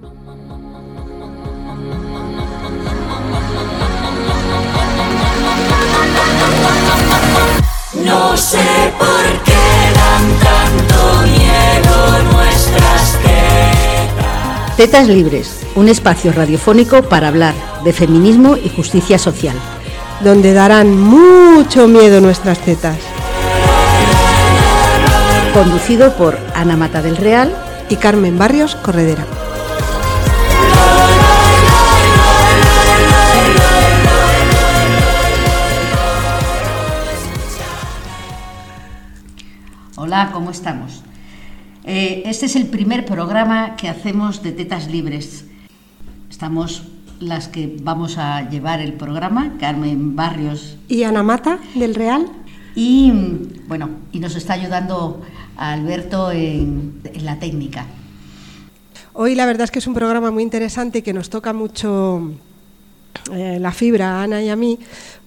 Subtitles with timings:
[0.00, 0.08] No
[8.36, 8.58] sé
[8.98, 10.98] por qué dan tanto
[11.30, 11.94] miedo
[12.32, 14.74] nuestras tetas.
[14.76, 17.54] Tetas Libres, un espacio radiofónico para hablar
[17.84, 19.56] de feminismo y justicia social.
[20.20, 22.98] donde darán mucho miedo nuestras tetas.
[25.52, 27.54] Conducido por Ana Mata del Real
[27.90, 29.26] Y Carmen Barrios Corredera.
[40.14, 41.02] Hola, ¿cómo estamos?
[41.82, 45.44] Eh, este es el primer programa que hacemos de Tetas Libres.
[46.30, 46.84] Estamos
[47.18, 52.30] las que vamos a llevar el programa, Carmen Barrios Y Ana Mata del Real.
[52.76, 53.12] y
[53.66, 55.20] bueno, y nos está ayudando
[55.56, 57.84] Alberto en, en la técnica.
[59.14, 62.34] Hoy la verdad es que es un programa muy interesante y que nos toca mucho
[63.32, 64.78] eh, la fibra a Ana y a mí,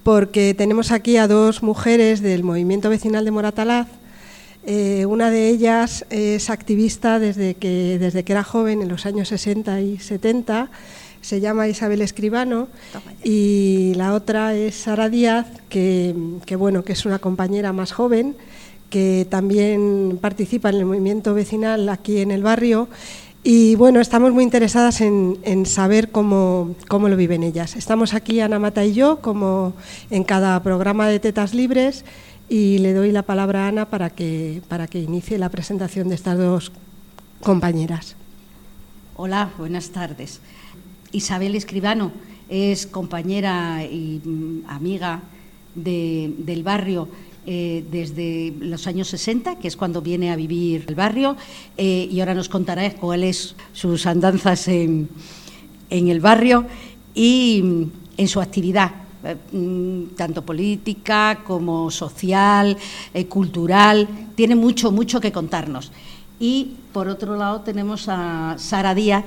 [0.03, 3.87] porque tenemos aquí a dos mujeres del movimiento vecinal de Moratalaz.
[4.69, 9.29] Eh, una de ellas es activista desde que, desde que era joven, en los años
[9.29, 10.69] 60 y 70.
[11.21, 12.67] Se llama Isabel Escribano
[13.23, 16.13] y la otra es Sara Díaz, que,
[16.45, 18.35] que, bueno, que es una compañera más joven,
[18.89, 22.89] que también participa en el movimiento vecinal aquí en el barrio
[23.43, 27.77] y bueno, estamos muy interesadas en, en saber cómo, cómo, lo viven ellas.
[27.77, 29.71] Estamos aquí, Ana Mata y yo, como
[30.09, 32.03] en cada programa de Tetas Libres,
[32.49, 36.15] y le doy la palabra a Ana para que, para que inicie la presentación de
[36.15, 36.71] estas dos
[37.41, 38.15] compañeras.
[39.15, 40.39] Hola, buenas tardes.
[41.11, 42.11] Isabel Escribano
[42.49, 45.21] es compañera y mm, amiga
[45.75, 47.07] de, del barrio
[47.45, 51.37] eh, desde los años 60, que es cuando viene a vivir el barrio,
[51.77, 55.09] eh, y ahora nos contará cuáles sus andanzas en,
[55.89, 56.65] en el barrio
[57.13, 57.83] y mm,
[58.17, 58.91] en su actividad,
[60.15, 62.77] tanto política como social,
[63.13, 64.07] eh, cultural.
[64.35, 65.91] Tiene mucho, mucho que contarnos.
[66.39, 69.25] Y por otro lado tenemos a Sara Díaz,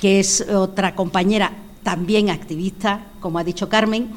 [0.00, 1.52] que es otra compañera
[1.82, 4.08] también activista, como ha dicho Carmen,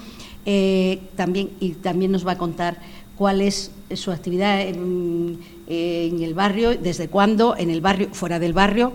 [0.45, 2.79] eh, también, y también nos va a contar
[3.15, 8.53] cuál es su actividad en, en, el barrio, desde cuándo, en el barrio, fuera del
[8.53, 8.93] barrio,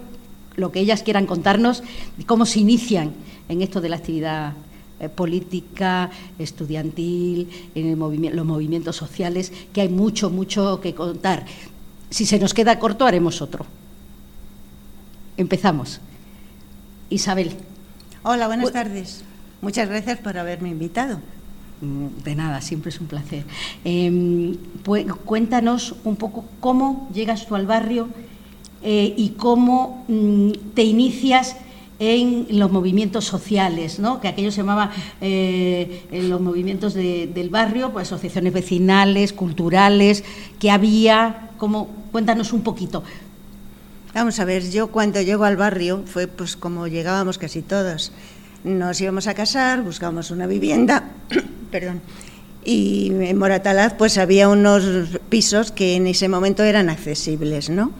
[0.56, 1.82] lo que ellas quieran contarnos,
[2.26, 3.12] cómo se inician
[3.48, 4.54] en esto de la actividad
[5.04, 11.44] eh, política, estudiantil, en el movi los movimientos sociales, que hay mucho, mucho que contar.
[12.10, 13.66] Si se nos queda corto, haremos otro.
[15.36, 16.00] Empezamos.
[17.10, 17.52] Isabel.
[18.22, 19.24] Hola, buenas tardes.
[19.60, 21.20] Muchas gracias por haberme invitado.
[21.80, 23.44] De nada, siempre es un placer.
[23.84, 28.08] Eh, pues, cuéntanos un poco cómo llegas tú al barrio
[28.82, 31.56] eh, y cómo mm, te inicias
[32.12, 34.20] en los movimientos sociales, ¿no?
[34.20, 40.24] que aquello se llamaba eh, los movimientos de, del barrio, pues asociaciones vecinales, culturales,
[40.58, 43.02] que había, como, cuéntanos un poquito.
[44.14, 48.12] Vamos a ver, yo cuando llego al barrio fue pues como llegábamos casi todos.
[48.62, 51.10] Nos íbamos a casar, buscábamos una vivienda,
[51.70, 52.00] perdón,
[52.64, 54.84] y en Moratalaz pues había unos
[55.28, 57.92] pisos que en ese momento eran accesibles, ¿no?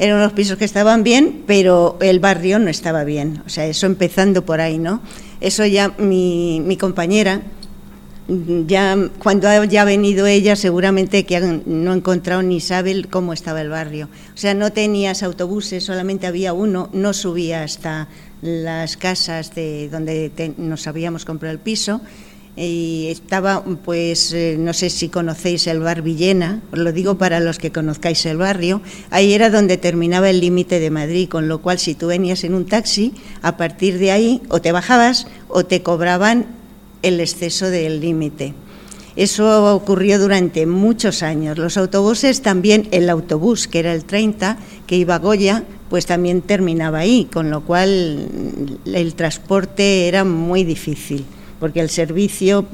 [0.00, 3.42] Eran unos pisos que estaban bien, pero el barrio no estaba bien.
[3.44, 5.02] O sea, eso empezando por ahí, ¿no?
[5.42, 7.42] Eso ya mi, mi compañera,
[8.66, 13.60] ya cuando ha ya venido ella, seguramente que no ha encontrado ni sabe cómo estaba
[13.60, 14.08] el barrio.
[14.34, 18.08] O sea, no tenías autobuses, solamente había uno, no subía hasta
[18.40, 22.00] las casas de donde nos habíamos comprado el piso
[22.60, 27.40] y estaba, pues, eh, no sé si conocéis el bar Villena, os lo digo para
[27.40, 31.62] los que conozcáis el barrio, ahí era donde terminaba el límite de Madrid, con lo
[31.62, 35.64] cual si tú venías en un taxi, a partir de ahí o te bajabas o
[35.64, 36.46] te cobraban
[37.00, 38.52] el exceso del límite.
[39.16, 41.56] Eso ocurrió durante muchos años.
[41.56, 46.42] Los autobuses también, el autobús, que era el 30, que iba a Goya, pues también
[46.42, 48.28] terminaba ahí, con lo cual
[48.84, 51.24] el transporte era muy difícil
[51.60, 52.66] porque el servicio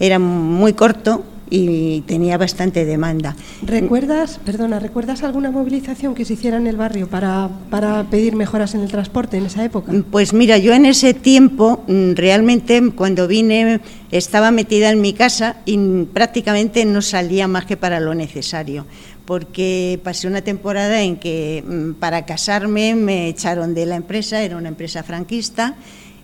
[0.00, 3.36] era muy corto y tenía bastante demanda.
[3.62, 8.74] ¿Recuerdas, perdona, ¿recuerdas alguna movilización que se hiciera en el barrio para, para pedir mejoras
[8.74, 9.92] en el transporte en esa época?
[10.10, 11.84] Pues mira, yo en ese tiempo
[12.14, 13.80] realmente cuando vine
[14.10, 18.86] estaba metida en mi casa y prácticamente no salía más que para lo necesario
[19.24, 21.62] porque pasé una temporada en que
[22.00, 25.76] para casarme me echaron de la empresa, era una empresa franquista,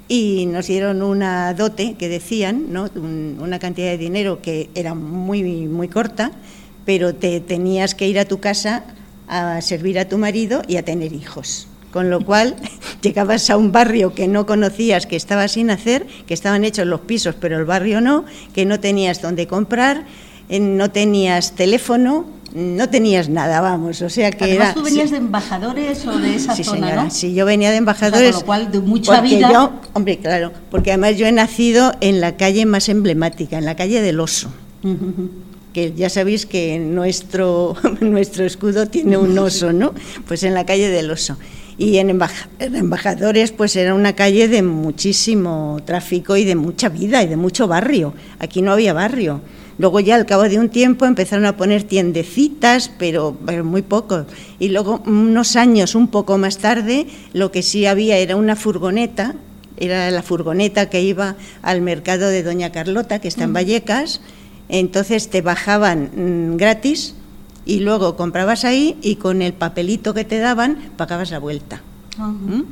[0.09, 2.89] y nos dieron una dote que decían, ¿no?
[2.95, 6.33] Un, una cantidad de dinero que era muy, muy corta,
[6.85, 8.85] pero te tenías que ir a tu casa
[9.27, 11.67] a servir a tu marido y a tener hijos.
[11.93, 12.57] Con lo cual,
[13.03, 17.01] llegabas a un barrio que no conocías, que estaba sin hacer, que estaban hechos los
[17.01, 20.05] pisos, pero el barrio no, que no tenías dónde comprar,
[20.49, 24.75] eh, no tenías teléfono, no tenías nada, vamos, o sea que Además, era...
[24.75, 27.11] tú venías de embajadores o de esa sí, zona, señora, ¿no?
[27.11, 28.31] sí, yo venía de embajadores.
[28.33, 29.51] con lo cual, de mucha porque vida.
[29.53, 33.75] yo- hombre, claro, porque además yo he nacido en la calle más emblemática, en la
[33.75, 34.51] calle del Oso,
[35.73, 39.93] que ya sabéis que nuestro, nuestro escudo tiene un oso, ¿no?
[40.29, 41.37] Pues en la calle del Oso.
[41.77, 46.89] Y en, embaja- en embajadores, pues era una calle de muchísimo tráfico y de mucha
[46.89, 48.15] vida y de mucho barrio.
[48.39, 49.41] Aquí no había barrio.
[49.79, 54.27] Luego ya al cabo de un tiempo empezaron a poner tiendecitas, pero, pero muy poco.
[54.59, 59.35] Y luego unos años, un poco más tarde, lo que sí había era una furgoneta,
[59.77, 64.21] era la furgoneta que iba al mercado de Doña Carlota, que está en Vallecas.
[64.69, 67.15] Entonces te bajaban mm, gratis
[67.67, 71.83] y luego comprabas ahí y con el papelito que te daban pagabas la vuelta.
[72.15, 72.29] Ajá.
[72.29, 72.65] ¿Mm?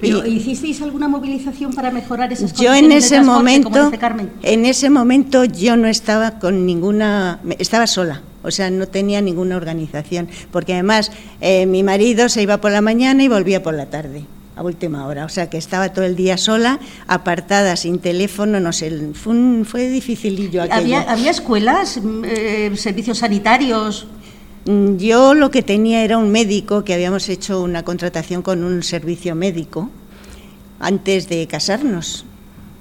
[0.00, 4.30] Pero, Y- ¿hicisteis alguna movilización para mejorar esas Yo en condiciones de ese momento, Carmen?
[4.42, 9.56] en ese momento yo no estaba con ninguna, estaba sola, o sea, no tenía ninguna
[9.56, 13.86] organización, porque además eh, mi marido se iba por la mañana y volvía por la
[13.86, 14.24] tarde,
[14.56, 16.78] a última hora, o sea, que estaba todo el día sola,
[17.08, 20.76] apartada, sin teléfono, no sé, fue, un- fue dificilillo aquello.
[20.80, 24.06] ¿Había, ¿Había escuelas, mm, eh, servicios sanitarios?
[24.66, 28.82] Mm, Yo lo que tenía era un médico que habíamos hecho una contratación con un
[28.82, 29.90] servicio médico
[30.78, 32.24] antes de casarnos.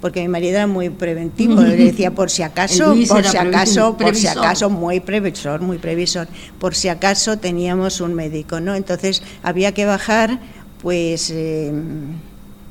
[0.02, 4.16] Porque mi marido era muy preventivo, le decía por si acaso, por si acaso, por
[4.16, 6.28] si acaso, muy previsor, muy previsor,
[6.58, 8.76] por si acaso teníamos un médico, ¿no?
[8.76, 10.40] Entonces había que bajar,
[10.82, 11.74] pues, eh,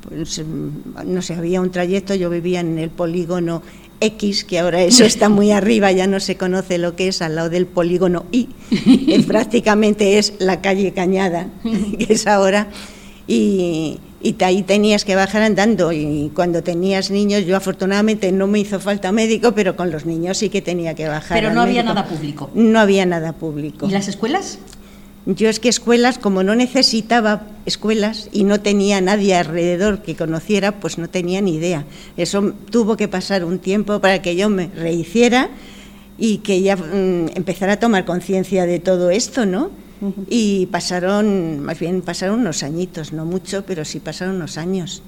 [0.08, 3.62] pues, mm, no sé, había un trayecto, yo vivía en el polígono
[4.00, 7.36] X, que ahora eso está muy arriba, ya no se conoce lo que es, al
[7.36, 12.68] lado del polígono Y, que prácticamente es la calle Cañada, que es ahora,
[13.26, 13.98] y,
[14.40, 19.12] ahí tenías que bajar andando, y cuando tenías niños, yo afortunadamente no me hizo falta
[19.12, 21.38] médico, pero con los niños sí que tenía que bajar.
[21.38, 21.94] Pero no había médico.
[21.94, 22.50] nada público.
[22.54, 23.86] No había nada público.
[23.88, 24.58] ¿Y las escuelas?
[25.28, 30.80] Yo es que escuelas, como no necesitaba escuelas y no tenía nadie alrededor que conociera,
[30.80, 31.84] pues no tenía ni idea.
[32.16, 35.50] Eso tuvo que pasar un tiempo para que yo me rehiciera
[36.16, 39.70] y que ya mm, empezara a tomar conciencia de todo esto, ¿no?
[40.30, 45.02] Y pasaron, más bien pasaron unos añitos, no mucho, pero sí pasaron unos años.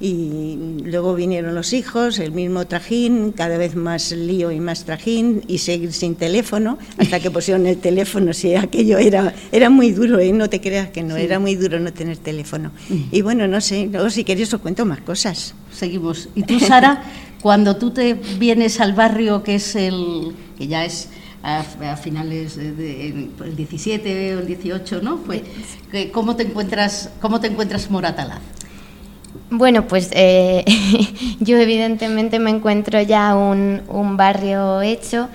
[0.00, 5.42] Y luego vinieron los hijos, el mismo trajín, cada vez más lío y más trajín,
[5.46, 8.32] y seguir sin teléfono, hasta que pusieron el teléfono.
[8.32, 10.32] Sí, aquello era, era muy duro, ¿eh?
[10.32, 12.72] no te creas que no, era muy duro no tener teléfono.
[13.12, 15.54] Y bueno, no sé, luego si queréis os cuento más cosas.
[15.72, 16.28] Seguimos.
[16.34, 17.02] Y tú, Sara,
[17.40, 21.08] cuando tú te vienes al barrio que es el que ya es
[21.42, 21.62] a,
[21.96, 23.08] finales del de,
[23.44, 25.18] el 17 o el 18, ¿no?
[25.18, 25.44] Fue,
[25.92, 28.40] que- ¿cómo te encuentras cómo te encuentras Moratalaz?
[29.50, 30.64] Bueno, pues eh,
[31.40, 35.28] yo evidentemente me encuentro ya un, un barrio hecho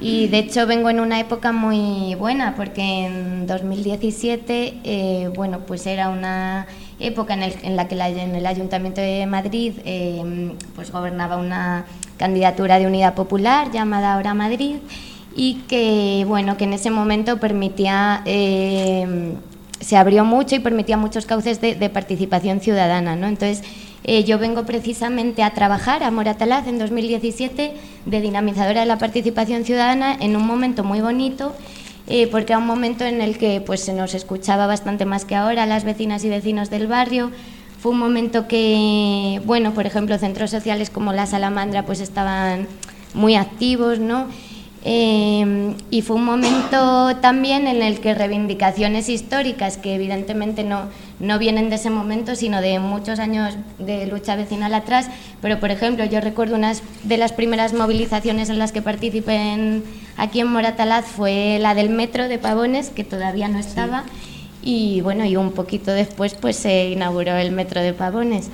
[0.00, 5.86] y de hecho vengo en una época muy buena porque en 2017, eh, bueno, pues
[5.86, 6.66] era una
[6.98, 11.84] época en, el- en la que en el Ayuntamiento de Madrid eh, pues gobernaba una
[12.16, 14.76] candidatura de unidad popular llamada Ahora Madrid
[15.36, 18.22] y que, bueno, que en ese momento permitía...
[18.24, 19.34] eh,
[19.80, 23.16] se abrió mucho y permitía muchos cauces de, participación ciudadana.
[23.16, 23.26] ¿no?
[23.26, 23.62] Entonces,
[24.04, 27.74] eh, yo vengo precisamente a trabajar a Moratalaz en 2017
[28.06, 31.54] de dinamizadora de la participación ciudadana en un momento muy bonito,
[32.06, 35.34] eh, porque era un momento en el que pues, se nos escuchaba bastante más que
[35.34, 37.30] ahora las vecinas y vecinos del barrio.
[37.78, 42.68] Fue un momento que, bueno, por ejemplo, centros sociales como la Salamandra pues estaban
[43.14, 44.26] muy activos, ¿no?
[44.82, 50.84] Eh, y fue un momento también en el que reivindicaciones históricas, que evidentemente no,
[51.18, 55.08] no vienen de ese momento, sino de muchos años de lucha vecinal atrás,
[55.42, 59.84] pero por ejemplo yo recuerdo unas de las primeras movilizaciones en las que participé en-
[60.16, 64.04] aquí en Moratalaz fue la del metro de Pavones, que todavía no estaba,
[64.62, 68.48] y bueno, y un poquito después pues se inauguró el metro de Pavones.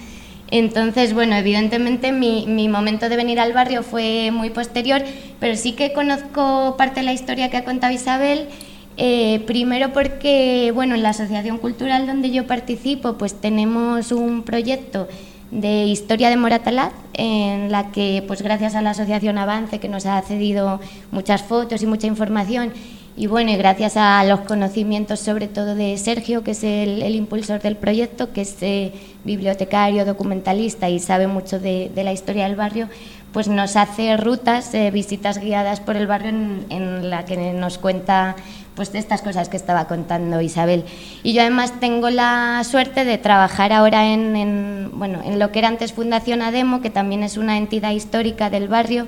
[0.51, 5.03] Entonces, bueno, evidentemente mi, mi momento de venir al barrio fue muy posterior,
[5.41, 8.49] pero sí que conozco parte de la historia que ha contado Isabel.
[8.97, 15.09] eh, primero porque, bueno, en la asociación cultural donde yo participo, pues tenemos un proyecto
[15.51, 20.07] de historia de Moratalaz, en la que, pues gracias a la asociación Avance, que nos
[20.07, 20.81] ha cedido
[21.13, 22.73] muchas fotos y mucha información,
[23.17, 27.77] y bueno, gracias a los conocimientos sobre todo de Sergio, que es el, impulsor del
[27.77, 28.93] proyecto, que es eh,
[29.25, 32.89] bibliotecario, documentalista y sabe mucho de, de la historia del barrio,
[33.33, 37.79] pues nos hace rutas, eh, visitas guiadas por el barrio en, en la que nos
[37.79, 38.37] cuenta
[38.77, 40.85] pues de estas cosas que estaba contando Isabel.
[41.23, 45.69] Y yo además tengo la suerte de trabajar ahora en, bueno, en lo que era
[45.69, 49.07] antes Fundación Ademo, que también es una entidad histórica del barrio,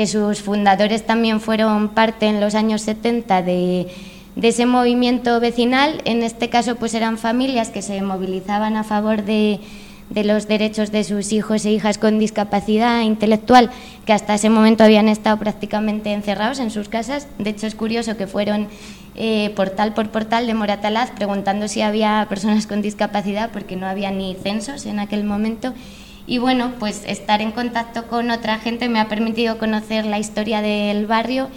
[0.00, 3.86] que sus fundadores también fueron parte en los años 70 de,
[4.40, 6.00] ese movimiento vecinal.
[6.06, 9.60] En este caso pues eran familias que se movilizaban a favor de
[10.08, 13.70] de los derechos de sus hijos e hijas con discapacidad intelectual,
[14.06, 17.28] que hasta ese momento habían estado prácticamente encerrados en sus casas.
[17.38, 18.68] De hecho, es curioso que fueron
[19.16, 24.10] eh, portal por portal de Moratalaz preguntando si había personas con discapacidad, porque no había
[24.10, 25.74] ni censos en aquel momento.
[26.30, 30.62] Y bueno, pues estar en contacto con otra gente me ha permitido conocer la historia
[30.62, 31.48] del barrio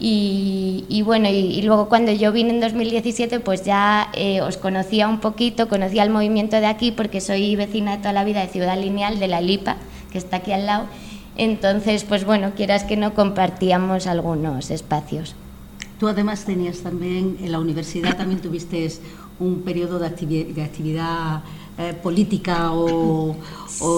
[0.00, 5.20] y, bueno, y, luego cuando yo vine en 2017, pues ya eh, os conocía un
[5.20, 8.80] poquito, conocía el movimiento de aquí, porque soy vecina de toda la vida de Ciudad
[8.80, 9.76] Lineal, de la Lipa,
[10.10, 10.86] que está aquí al lado.
[11.36, 15.34] Entonces, pues bueno, quieras que no compartíamos algunos espacios.
[16.00, 18.90] Tú además tenías también, en la universidad también tuviste
[19.38, 21.42] un periodo de, actividad
[21.78, 23.36] eh, política o,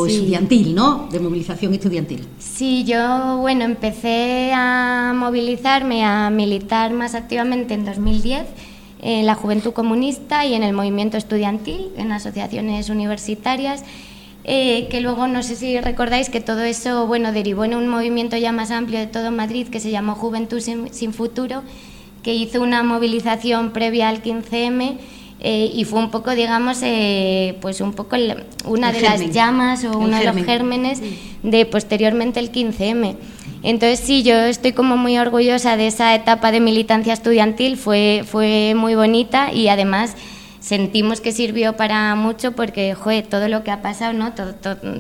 [0.07, 1.09] estudiantil, ¿no?
[1.13, 2.27] De movilización estudiantil.
[2.41, 8.47] Sí, yo, bueno, empecé a movilizarme, a militar más activamente en 2010
[9.01, 13.85] en la Juventud Comunista y en el movimiento estudiantil, en asociaciones universitarias.
[14.43, 18.35] Eh, que luego no sé si recordáis que todo eso bueno derivó en un movimiento
[18.37, 21.63] ya más amplio de todo Madrid que se llamó Juventud sin Futuro,
[22.23, 24.97] que hizo una movilización previa al 15M
[25.41, 28.17] eh, y fue un poco, digamos, eh, pues un poco
[28.65, 31.01] una de las llamas o uno de los gérmenes
[31.43, 33.17] de posteriormente el 15M.
[33.63, 38.75] Entonces sí, yo estoy como muy orgullosa de esa etapa de militancia estudiantil, fue, fue
[38.77, 40.17] muy bonita y además
[40.61, 44.33] sentimos que sirvió para mucho porque, joder, todo lo que ha pasado, ¿no?
[44.33, 44.55] Todo,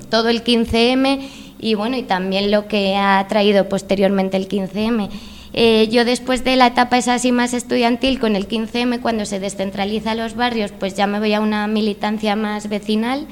[0.08, 1.20] todo el 15M
[1.60, 5.08] y bueno, y también lo que ha traído posteriormente el 15M.
[5.52, 9.40] Eh, yo después de la etapa esa así más estudiantil, con el 15M, cuando se
[9.40, 13.26] descentraliza los barrios, pues ya me voy a una militancia más vecinal.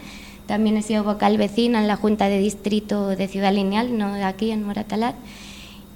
[0.47, 4.51] También he sido vocal vecina en la Junta de Distrito de Ciudad Lineal, no aquí
[4.51, 5.15] en Moratalaz.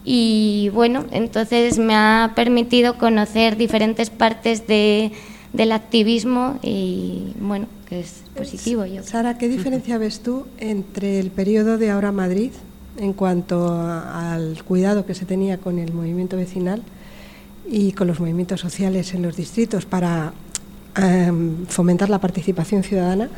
[0.05, 5.13] Y bueno, entonces me ha permitido conocer diferentes partes de,
[5.53, 8.87] del activismo y bueno, que es positivo.
[8.87, 9.03] Yo.
[9.03, 12.51] Sara, ¿qué diferencia ves tú entre el periodo de Ahora Madrid
[13.01, 16.83] en cuanto al cuidado que se tenía con el movimiento vecinal
[17.69, 20.33] y con los movimientos sociales en los distritos para
[20.97, 23.31] em, fomentar la participación ciudadana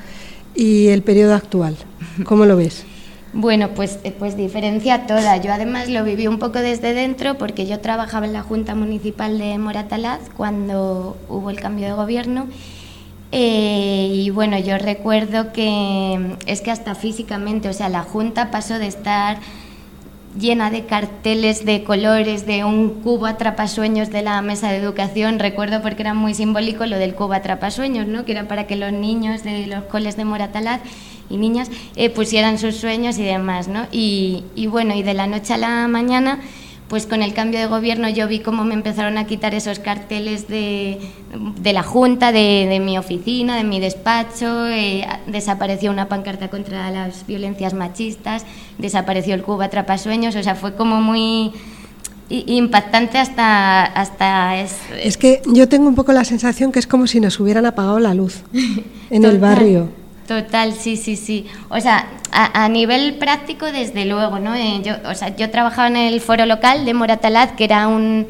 [0.54, 1.76] y el periodo actual.
[2.25, 2.85] ¿Cómo lo ves?
[3.35, 5.37] Bueno, pues, eh, pues diferencia toda.
[5.38, 9.38] Yo además lo viví un poco desde dentro porque yo trabajaba en la Junta Municipal
[9.38, 12.49] de Moratalaz cuando hubo el cambio de gobierno
[13.33, 18.79] eh, y bueno, yo recuerdo que es que hasta físicamente, o sea, la Junta pasó
[18.79, 19.39] de estar
[20.39, 25.39] llena de carteles de colores, de un cubo atrapasueños de la mesa de educación.
[25.39, 28.25] Recuerdo porque era muy simbólico lo del cubo atrapasueños, ¿no?
[28.25, 30.81] que era para que los niños de los coles de Moratalaz
[31.31, 33.69] y niñas eh, pusieran sus sueños y demás.
[33.69, 33.87] ¿no?
[33.91, 36.39] y bueno, y de la noche a la mañana
[36.93, 40.47] pues con el cambio de gobierno yo vi cómo me empezaron a quitar esos carteles
[40.47, 40.99] de,
[41.65, 47.73] la Junta, de, mi oficina, de mi despacho, eh, desapareció una pancarta contra las violencias
[47.73, 48.45] machistas,
[48.77, 51.53] desapareció el Cuba Atrapasueños, o sea, fue como muy
[52.29, 53.85] impactante hasta...
[53.85, 57.41] hasta es, es que yo tengo un poco la sensación que es como si nos
[57.41, 58.43] hubieran apagado la luz
[59.11, 60.01] en el barrio.
[60.26, 61.47] Total, sí, sí, sí.
[61.69, 64.55] O sea, a, nivel práctico, desde luego, ¿no?
[64.55, 68.26] Eh, yo, o sea, yo trabajaba en el foro local de Moratalaz, que era un,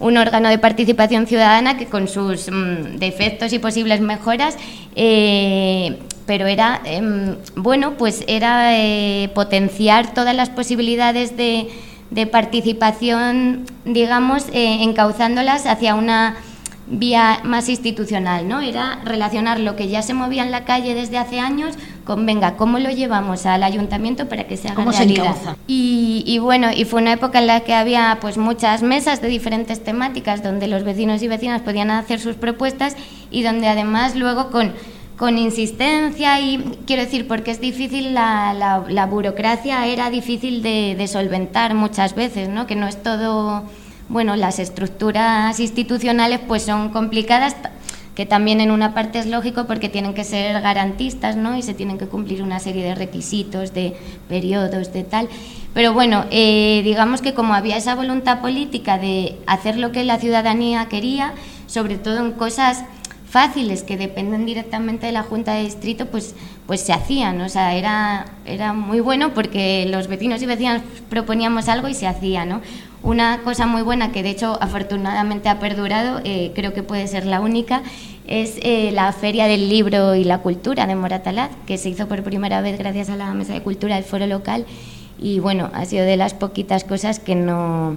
[0.00, 4.56] un órgano de participación ciudadana que con sus mm, defectos y posibles mejoras,
[4.96, 11.68] eh, pero era, em, bueno, pues era eh, potenciar todas las posibilidades de,
[12.10, 16.36] de participación, digamos, encauzándolas hacia una
[16.88, 18.60] vía más institucional, ¿no?
[18.60, 21.74] Era relacionar lo que ya se movía en la calle desde hace años
[22.04, 25.34] con, venga, ¿cómo lo llevamos al ayuntamiento para que se haga realidad?
[25.66, 29.28] y, y, bueno, y fue una época en la que había pues muchas mesas de
[29.28, 32.96] diferentes temáticas donde los vecinos y vecinas podían hacer sus propuestas
[33.30, 34.72] y donde además luego con
[35.16, 41.08] con insistencia y quiero decir porque es difícil la, la, burocracia era difícil de, de
[41.08, 43.64] solventar muchas veces no que no es todo
[44.08, 47.56] bueno, las estructuras institucionales pues son complicadas,
[48.14, 51.56] que también en una parte es lógico porque tienen que ser garantistas, ¿no?
[51.56, 53.94] Y se tienen que cumplir una serie de requisitos, de
[54.28, 55.28] periodos, de tal.
[55.74, 60.18] Pero bueno, eh, digamos que como había esa voluntad política de hacer lo que la
[60.18, 61.34] ciudadanía quería,
[61.66, 62.84] sobre todo en cosas
[63.28, 66.34] fáciles que dependen directamente de la Junta de Distrito, pues,
[66.66, 67.40] pues se hacían.
[67.42, 72.06] O sea, era, era muy bueno porque los vecinos y vecinas proponíamos algo y se
[72.06, 72.62] hacía, ¿no?
[73.06, 77.24] Una cosa muy buena que de hecho afortunadamente ha perdurado, eh, creo que puede ser
[77.24, 77.84] la única,
[78.26, 82.24] es eh, la Feria del Libro y la Cultura de Moratalaz, que se hizo por
[82.24, 84.66] primera vez gracias a la Mesa de Cultura del Foro Local
[85.20, 87.96] y bueno, ha sido de las poquitas cosas que no,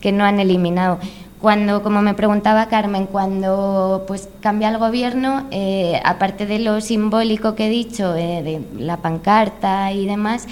[0.00, 1.00] que no han eliminado.
[1.40, 7.56] Cuando, como me preguntaba Carmen, cuando pues cambia el gobierno, eh, aparte de lo simbólico
[7.56, 10.46] que he dicho, eh, de la pancarta y demás,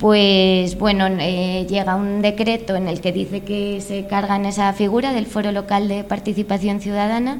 [0.00, 4.72] pues bueno, eh, llega un decreto en el que dice que se carga en esa
[4.72, 7.38] figura del Foro Local de Participación Ciudadana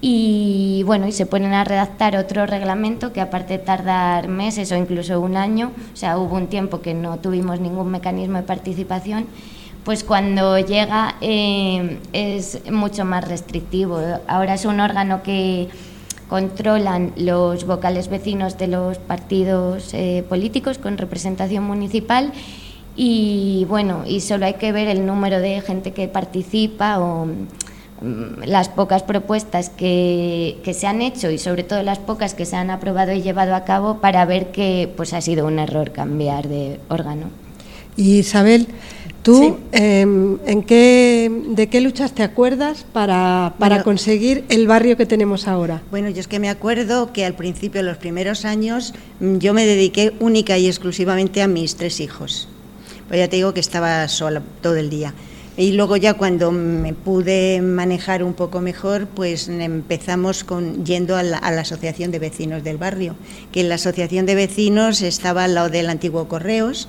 [0.00, 4.76] y bueno, y se ponen a redactar otro reglamento que aparte de tardar meses o
[4.76, 9.26] incluso un año, o sea, hubo un tiempo que no tuvimos ningún mecanismo de participación
[9.84, 13.98] pues cuando llega eh, es mucho más restrictivo.
[14.28, 15.68] Ahora es un órgano que
[16.30, 22.32] controlan los vocales vecinos de los partidos eh, políticos con representación municipal
[22.94, 28.44] y bueno, y solo hay que ver el número de gente que participa o mm,
[28.44, 32.54] las pocas propuestas que, que, se han hecho y sobre todo las pocas que se
[32.54, 36.46] han aprobado y llevado a cabo para ver que pues ha sido un error cambiar
[36.46, 37.26] de órgano.
[37.96, 38.68] Isabel,
[39.22, 45.04] ¿Tú em, ¿en qué, de qué luchas te acuerdas para, para conseguir el barrio que
[45.04, 45.82] tenemos ahora?
[45.90, 49.66] Bueno, yo es que me acuerdo que al principio, los primeros años, mm, yo me
[49.66, 52.48] dediqué única y exclusivamente a mis tres hijos.
[53.08, 55.12] Pues ya te digo que estaba sola todo el día.
[55.56, 61.22] Y luego ya cuando me pude manejar un poco mejor, pues empezamos con, yendo a
[61.22, 63.16] la, a la, Asociación de Vecinos del Barrio,
[63.52, 66.88] que la Asociación de Vecinos estaba al lado del antiguo Correos,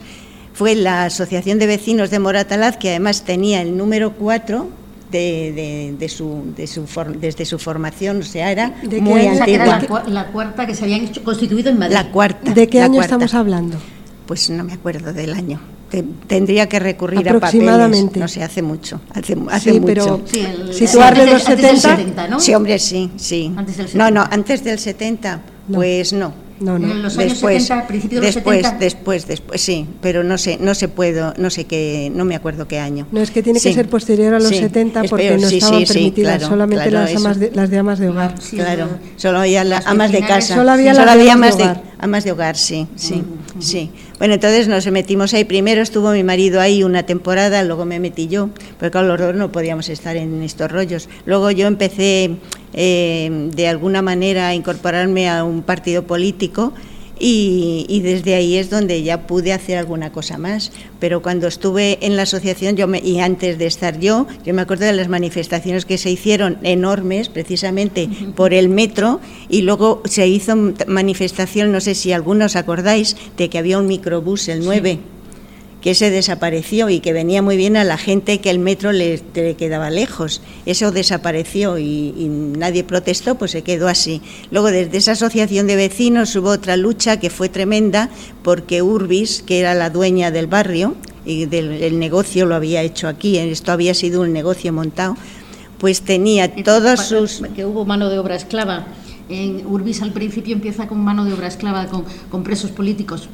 [0.53, 4.67] fue la Asociación de Vecinos de Moratalaz, que además tenía el número 4
[5.11, 5.17] de,
[5.53, 6.85] de, de, su, de su
[7.19, 9.45] desde su formación, o sea, era ¿De muy antigua.
[9.47, 11.93] Era la, la, cuarta que se había constituido en Madrid.
[11.95, 12.53] La cuarta.
[12.53, 13.15] ¿De qué año cuarta.
[13.15, 13.77] estamos hablando?
[14.25, 15.59] Pues no me acuerdo del año.
[15.89, 18.05] Te, tendría que recurrir a Aproximadamente.
[18.19, 18.21] papeles.
[18.21, 19.01] No sé, hace mucho.
[19.13, 19.85] Hace, hace sí, mucho.
[19.93, 21.87] pero Sí, el- situarle antes los del- antes 70.
[21.89, 22.39] del 70, ¿no?
[22.39, 23.53] Sí, hombre, sí, sí.
[23.57, 24.11] Antes del no, 70.
[24.11, 25.75] no, antes del 70, No.
[25.75, 26.33] pues no.
[26.61, 26.91] No, no.
[26.91, 28.79] En los años después, 70, al principio de los después, 70.
[28.79, 32.67] después, después, sí, pero no sé, no se puedo, no sé qué, no me acuerdo
[32.67, 33.07] qué año.
[33.11, 33.73] No, es que tiene que Sí.
[33.73, 36.87] ser posterior a los Sí, 70 es porque peor, no sí, estaban permitidas, claro, solamente
[36.89, 38.35] claro, las, amas de, las de amas de hogar.
[38.39, 40.55] Sí, claro, solo había la- las amas de casa.
[40.55, 41.83] Solo había Solo había amas amas de de, hogar.
[41.99, 43.23] amas de hogar, sí, sí,
[43.59, 43.89] sí.
[44.21, 45.45] Bueno, entonces nos metimos ahí.
[45.45, 49.33] Primero estuvo mi marido ahí una temporada, luego me metí yo, porque claro, los dos
[49.33, 51.09] no podíamos estar en estos rollos.
[51.25, 52.35] Luego yo empecé
[52.75, 56.71] eh, de alguna manera a incorporarme a un partido político.
[57.23, 60.71] Y, y desde ahí es donde ya pude hacer alguna cosa más.
[60.99, 64.63] Pero cuando estuve en la asociación yo me- y antes de estar yo, yo me
[64.63, 70.27] acuerdo de las manifestaciones que se hicieron enormes, precisamente por el metro, y luego se
[70.27, 70.55] hizo
[70.87, 74.99] manifestación, no sé si algunos acordáis, de que había un microbús, el 9
[75.81, 79.19] que ese desapareció y que venía muy bien a la gente que el metro le,
[79.33, 80.41] le quedaba lejos.
[80.65, 84.21] Eso desapareció y, y nadie protestó, pues se quedó así.
[84.51, 88.09] Luego, desde esa asociación de vecinos hubo otra lucha que fue tremenda
[88.43, 93.07] porque Urbis, que era la dueña del barrio y del el negocio lo había hecho
[93.07, 95.17] aquí, esto había sido un negocio montado,
[95.79, 97.41] pues tenía todos sus...
[97.55, 98.85] Que hubo mano de obra esclava.
[99.29, 103.29] En Urbis al principio empieza con mano de obra esclava, con, con presos políticos.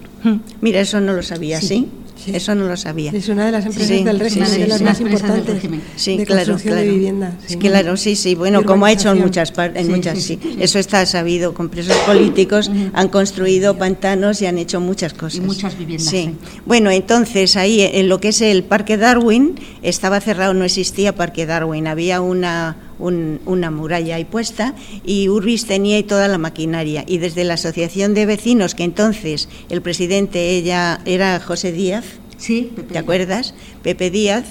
[0.61, 1.67] Mira, eso no lo sabía, Sí.
[1.67, 1.87] ¿sí?
[2.23, 2.31] Sí.
[2.35, 3.11] Eso no lo sabía.
[3.11, 4.83] Es una de las empresas Sí, del sí, régimen, sí, de las sí.
[4.83, 5.81] más importantes régimen.
[5.95, 6.87] Sí, de claro, construcción claro.
[6.87, 7.37] de vivienda.
[7.59, 8.35] Claro, sí, sí.
[8.35, 10.39] Bueno, como ha hecho en muchas partes, en Sí, muchas, sí, sí.
[10.41, 10.57] sí.
[10.59, 11.53] Eso está sabido.
[11.53, 15.35] Con presos políticos han construido pantanos y han hecho muchas cosas.
[15.39, 16.31] Y muchas viviendas, Sí.
[16.41, 16.59] sí.
[16.65, 21.45] Bueno, entonces ahí en lo que es el Parque Darwin estaba cerrado, no existía Parque
[21.45, 21.87] Darwin.
[21.87, 27.03] Había una un- una muralla ahí puesta y Urbis tenía ahí toda la maquinaria.
[27.07, 32.05] Y desde la asociación de vecinos, que entonces el presidente ella era José Díaz,
[32.37, 32.93] Sí, Pepe.
[32.93, 33.55] ¿Te acuerdas?
[33.81, 34.43] Pepe Díaz,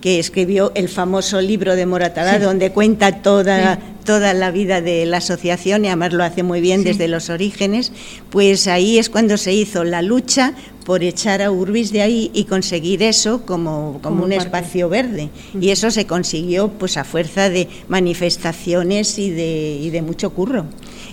[0.00, 2.42] que escribió el famoso libro de Moratalá, Sí.
[2.44, 3.80] donde cuenta toda, Sí.
[4.04, 6.88] toda la vida de la asociación, y además lo hace muy bien Sí.
[6.90, 7.92] desde los orígenes,
[8.30, 10.54] pues ahí es cuando se hizo la lucha
[10.86, 15.28] por echar a Urbis de ahí y conseguir eso como, como, Como un espacio verde.
[15.60, 20.66] Y eso se consiguió pues a fuerza de manifestaciones y de, y de mucho curro.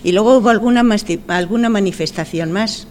[0.04, 0.82] Y luego hubo alguna,
[1.28, 2.86] alguna manifestación más,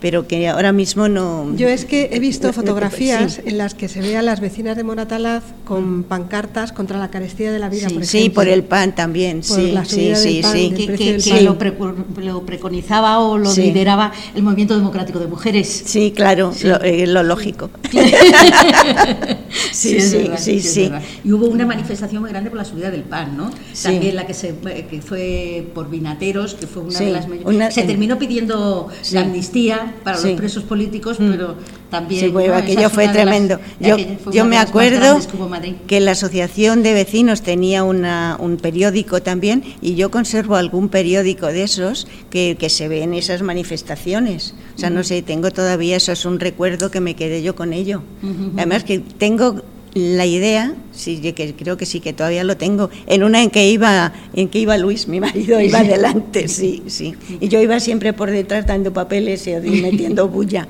[0.00, 1.54] pero que ahora mismo no...
[1.56, 3.40] Yo es que he visto fotografías sí.
[3.46, 7.52] en las que se ve a las vecinas de Moratalaz con pancartas contra la carestía
[7.52, 7.94] de la vida, Sí.
[7.94, 8.34] por Sí, ejemplo.
[8.36, 10.70] por el pan también, Por sí, la sí, sí, pan, sí.
[10.86, 13.62] del que, lo, precu- lo preconizaba o lo Sí.
[13.62, 15.82] lideraba el Movimiento Democrático de Mujeres.
[15.86, 16.66] Sí, claro, Sí.
[16.66, 17.70] Lo, eh, lo lógico.
[19.72, 20.82] Sí, sí, verdad, sí, sí.
[20.82, 21.02] verdad.
[21.24, 23.50] Y hubo una manifestación muy grande por la subida del pan, ¿no?
[23.72, 23.84] Sí.
[23.84, 24.54] También la que se
[24.90, 27.54] que fue por Vinateros, que fue una Sí, de las mayores.
[27.54, 29.14] una- se terminó pidiendo Sí.
[29.14, 30.28] la amnistía para Sí.
[30.28, 31.30] los presos políticos, Mm.
[31.30, 31.54] pero
[31.90, 32.20] también.
[32.20, 32.58] Sí, bueno, ¿no?
[32.60, 33.58] Aquello fue de las- tremendo.
[33.80, 33.96] Yo,
[34.32, 35.18] yo me acuerdo
[35.86, 41.46] que la Asociación de Vecinos tenía una- un periódico también y yo conservo algún periódico
[41.46, 44.54] de esos que, que se ve en esas manifestaciones.
[44.76, 47.72] O sea, no sé, tengo todavía, eso es un recuerdo que me quedé yo con
[47.72, 48.02] ello.
[48.56, 53.24] Además que tengo la idea, sí, que creo que sí, que todavía lo tengo, en
[53.24, 57.14] una en que iba, en que iba Luis, mi marido, iba adelante, sí, sí.
[57.40, 59.50] Y yo iba siempre por detrás dando papeles y
[59.82, 60.68] metiendo bulla.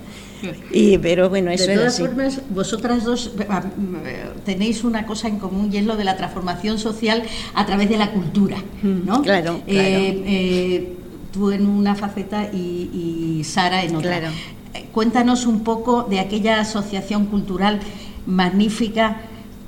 [0.72, 2.02] Y, pero bueno, eso de todas así.
[2.02, 6.16] formas, vosotras dos ah, mm, tenéis una cosa en común y es lo de la
[6.16, 7.22] transformación social
[7.54, 9.18] a través de la cultura, ¿no?
[9.18, 10.96] Mm, claro, Eh, eh,
[11.32, 14.18] tú en una faceta y, y Sara en otra.
[14.20, 14.34] Claro.
[14.74, 17.80] Eh, Cuéntanos un poco de aquella asociación cultural
[18.26, 19.20] magnífica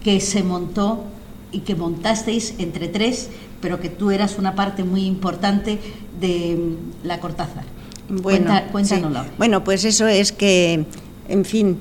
[0.03, 1.05] que se montó
[1.53, 3.31] y que montasteis entre tres,
[3.61, 5.79] pero que tú eras una parte muy importante
[6.21, 7.65] de mm, la Cortázar.
[8.13, 8.71] Bueno, Cuenta- sí.
[8.73, 9.25] cuéntanoslo.
[9.39, 10.85] Bueno, pues eso es que,
[11.29, 11.79] en fin,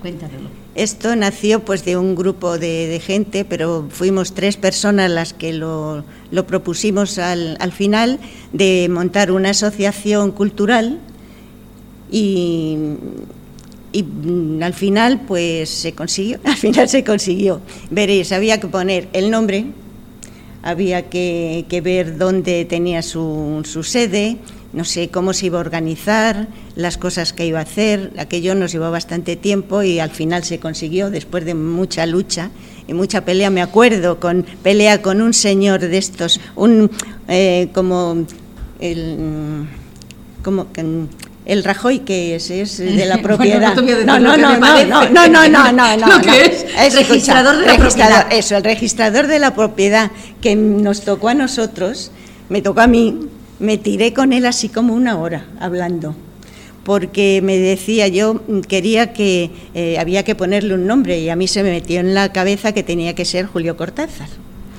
[0.00, 0.48] Cuéntanoslo.
[0.76, 5.52] esto nació pues de un grupo de, de gente, pero fuimos tres personas las que
[5.52, 8.20] lo, lo propusimos al, al final
[8.52, 11.00] de montar una asociación cultural
[12.10, 12.76] y,
[13.92, 17.60] y, mm, al final pues se consiguió, al final se consiguió.
[17.90, 19.66] Veréis, había que poner el nombre,
[20.62, 24.36] había que, que ver dónde tenía su, su sede,
[24.72, 28.72] no sé cómo se iba a organizar, las cosas que iba a hacer, aquello nos
[28.72, 32.50] llevó bastante tiempo y al final se consiguió después de mucha lucha
[32.86, 33.50] y mucha pelea.
[33.50, 36.90] Me acuerdo con pelea con un señor de estos, un
[37.28, 38.26] eh, como
[38.80, 39.66] el
[40.42, 40.66] como
[41.46, 43.74] el Rajoy que es, es de la propiedad.
[43.74, 47.66] no no, no, no, no, no, no, no, no, no, no, es Escucha, registrador de
[47.66, 48.38] la registrador, propiedad.
[48.38, 50.10] Eso, el registrador de la propiedad
[50.42, 52.12] que nos tocó a nosotros,
[52.50, 53.28] me tocó a mí,
[53.58, 56.14] me tiré con él así como una hora hablando.
[56.84, 61.46] Porque me decía, yo quería que eh, había que ponerle un nombre y a mí
[61.46, 64.28] se me metió en la cabeza que tenía que ser Julio Cortázar.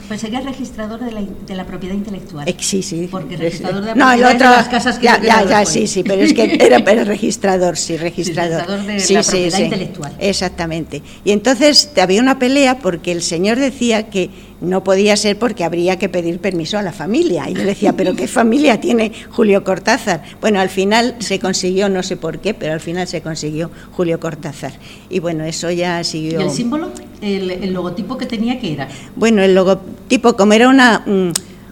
[0.08, 2.50] Pues sería registrador de la, de la propiedad intelectual.
[2.50, 3.08] Eh, Sí, sí.
[3.12, 5.66] Porque registrador de la No, el propiedad es de las casas que ya, ya, ya,
[5.68, 8.64] sí, sí, pero es que era pero registrador, sí, registrador.
[8.66, 10.14] registrador de la propiedad intelectual.
[10.18, 11.04] Exactamente.
[11.24, 15.98] Y entonces había una pelea porque el señor decía que no podía ser porque habría
[15.98, 17.50] que pedir permiso a la familia.
[17.50, 20.24] Y yo decía, ¿pero qué familia tiene Julio Cortázar?
[20.42, 24.20] Bueno, al final se consiguió, no sé por qué, pero al final se consiguió Julio
[24.20, 24.74] Cortázar.
[25.10, 26.42] Y bueno, eso ya ¿Y siguió.
[26.42, 26.90] el símbolo?
[27.22, 28.88] El, el logotipo que tenía que era.
[29.16, 31.04] Bueno, el logotipo, como era una,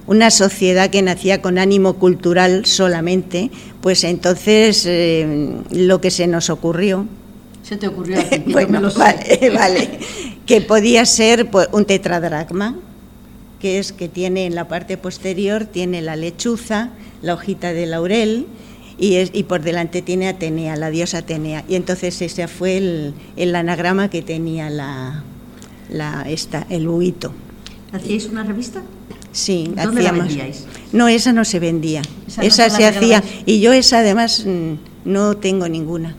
[0.07, 6.49] una sociedad que nacía con ánimo cultural solamente, pues entonces eh, lo que se nos
[6.49, 7.05] ocurrió,
[7.63, 9.99] Se te ocurrió a ti, bueno, vale, vale,
[10.47, 12.75] que podía ser pues, un tetradragma,
[13.59, 16.89] que es que tiene en la parte posterior tiene la lechuza,
[17.21, 18.45] la hojita de laurel
[18.99, 21.63] y, es- y por delante tiene Atenea, la diosa Atenea.
[21.67, 25.23] Y entonces ese fue el, el anagrama que tenía la,
[25.91, 27.33] la esta, el huito.
[27.91, 28.81] ¿Hacíais una revista?
[29.31, 30.27] Sí, ¿Dónde la hacíamos.
[30.27, 30.65] vendíais?
[30.93, 32.01] No, esa no se vendía.
[32.27, 33.23] Esa se se la hacía.
[33.45, 34.73] Y yo esa además mm,
[35.05, 36.15] no tengo ninguna.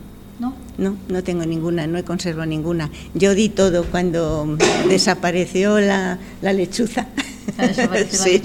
[0.79, 0.95] ¿No?
[1.09, 2.89] No, tengo ninguna, no he conservado ninguna.
[3.13, 4.57] Yo di todo cuando
[4.89, 7.07] desapareció la, la lechuza.
[7.57, 7.73] La
[8.09, 8.41] sí,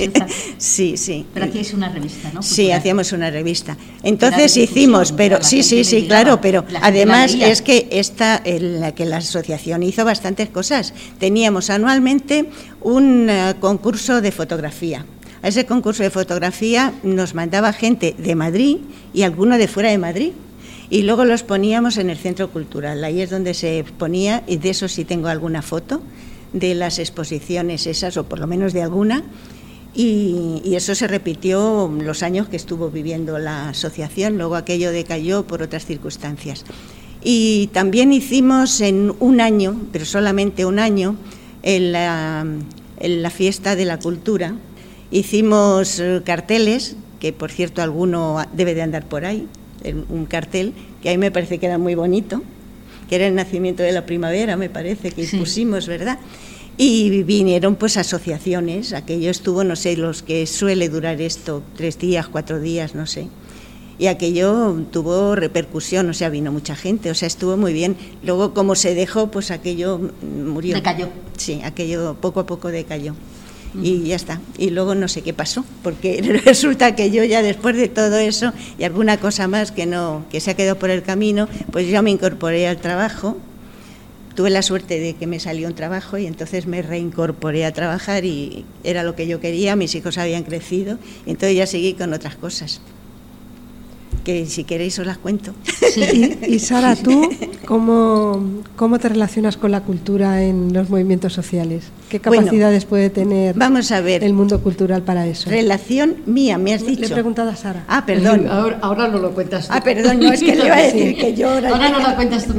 [0.58, 1.26] sí, sí.
[1.32, 2.42] Pero hacíais una revista, ¿no?
[2.42, 3.76] Sí, hacíamos una revista.
[4.02, 9.04] Entonces hicimos, pero sí, sí, sí, claro, pero además es que esta, el- la que
[9.04, 10.92] la asociación hizo bastantes cosas.
[11.20, 12.46] Teníamos anualmente
[12.80, 15.06] un eh, concurso de fotografía.
[15.42, 18.78] A ese concurso de fotografía nos mandaba gente de Madrid
[19.12, 20.32] y alguno de fuera de Madrid.
[20.90, 23.02] Y luego los poníamos en el centro cultural.
[23.04, 26.02] Ahí es donde se exponía, y de eso sí tengo alguna foto,
[26.52, 29.24] de las exposiciones esas, o por lo menos de alguna.
[29.94, 35.62] Y, eso se repitió los años que estuvo viviendo la asociación, luego aquello decayó por
[35.62, 36.64] otras circunstancias.
[37.22, 41.16] Y también hicimos en un año, pero solamente un año,
[41.62, 44.56] en la, fiesta de la cultura,
[45.10, 49.48] hicimos eh, carteles, que por cierto alguno debe de andar por ahí,
[50.08, 52.42] un cartel que a mí me parece que era muy bonito,
[53.08, 55.36] que era el nacimiento de la primavera, me parece que Sí.
[55.36, 56.18] pusimos, ¿verdad?
[56.76, 62.26] Y vinieron pues asociaciones, aquello estuvo, no sé, los que suele durar esto, tres días,
[62.28, 63.28] cuatro días, no sé.
[63.96, 67.94] Y aquello tuvo repercusión, o sea, vino mucha gente, o sea, estuvo muy bien.
[68.24, 70.74] Luego, como se dejó, pues aquello mm, murió.
[70.74, 71.08] Decayó.
[71.36, 73.14] Sí, aquello poco a poco decayó.
[73.82, 74.40] Y ya está.
[74.56, 78.52] Y luego no sé qué pasó, porque resulta que yo ya después de todo eso
[78.78, 82.02] y alguna cosa más que no que se ha quedado por el camino, pues yo
[82.02, 83.36] me incorporé al trabajo
[84.34, 88.24] tuve la suerte de que me salió un trabajo y entonces me reincorporé a trabajar
[88.24, 92.12] y era lo que yo quería, mis hijos habían crecido, y entonces ya seguí con
[92.12, 92.80] otras cosas
[94.24, 95.52] que si queréis os las cuento.
[96.48, 97.28] Y, Sara, ¿tú
[97.66, 101.84] cómo, cómo te relacionas con la cultura en los movimientos sociales?
[102.08, 105.50] ¿Qué capacidades puede tener vamos a ver, el mundo cultural para eso?
[105.50, 107.02] Relación mía, me has dicho.
[107.02, 107.84] Le he preguntado a Sara.
[107.86, 108.48] Ah, perdón.
[108.80, 109.74] Ahora, no lo cuentas tú.
[109.74, 111.90] Ah, perdón, no, es que le iba a decir que yo ahora...
[111.90, 112.54] no lo cuentas tú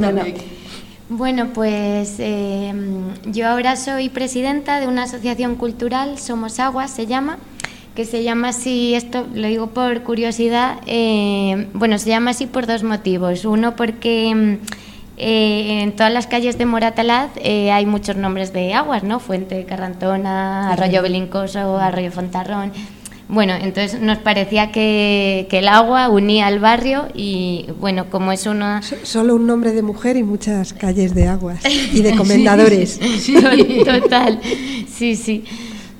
[1.08, 2.72] Bueno, pues eh,
[3.26, 7.38] yo ahora soy presidenta de una asociación cultural, Somos Aguas se llama,
[7.96, 12.66] que se llama así, esto lo digo por curiosidad, eh, bueno, se llama así por
[12.66, 13.44] dos motivos.
[13.44, 14.52] Uno porque mm,
[15.16, 19.18] eh, en todas las calles de Moratalaz eh, hay muchos nombres de aguas, ¿no?
[19.18, 22.70] Fuente Carrantona, Arroyo Belincoso, Arroyo Fontarrón.
[23.28, 28.46] Bueno, entonces nos parecía que, que, el agua unía al barrio y bueno, como es
[28.46, 28.82] una...
[28.82, 31.60] Solo un nombre de mujer y muchas calles de aguas
[31.92, 33.00] y de comendadores.
[33.18, 33.34] sí,
[33.84, 34.38] total,
[34.88, 35.44] sí, sí.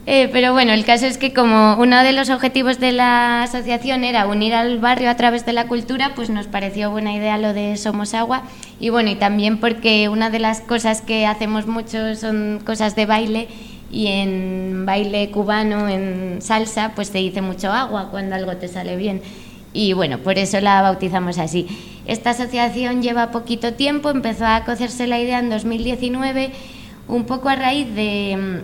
[0.09, 4.05] Eh, pero bueno, el caso es que como uno de los objetivos de la asociación
[4.05, 7.53] era unir al barrio a través de la cultura, pues nos pareció buena idea lo
[7.53, 8.45] de Somos Agua.
[8.79, 13.05] Y bueno, y también porque una de las cosas que hacemos mucho son cosas de
[13.05, 13.49] baile
[13.90, 18.95] y en baile cubano, en salsa, pues se dice mucho agua cuando algo te sale
[18.95, 19.23] bien.
[19.73, 21.66] Y bueno, por eso la bautizamos así.
[22.07, 26.53] Esta asociación lleva poquito tiempo, empezó a cocerse la idea en 2019,
[27.09, 28.62] un poco a raíz de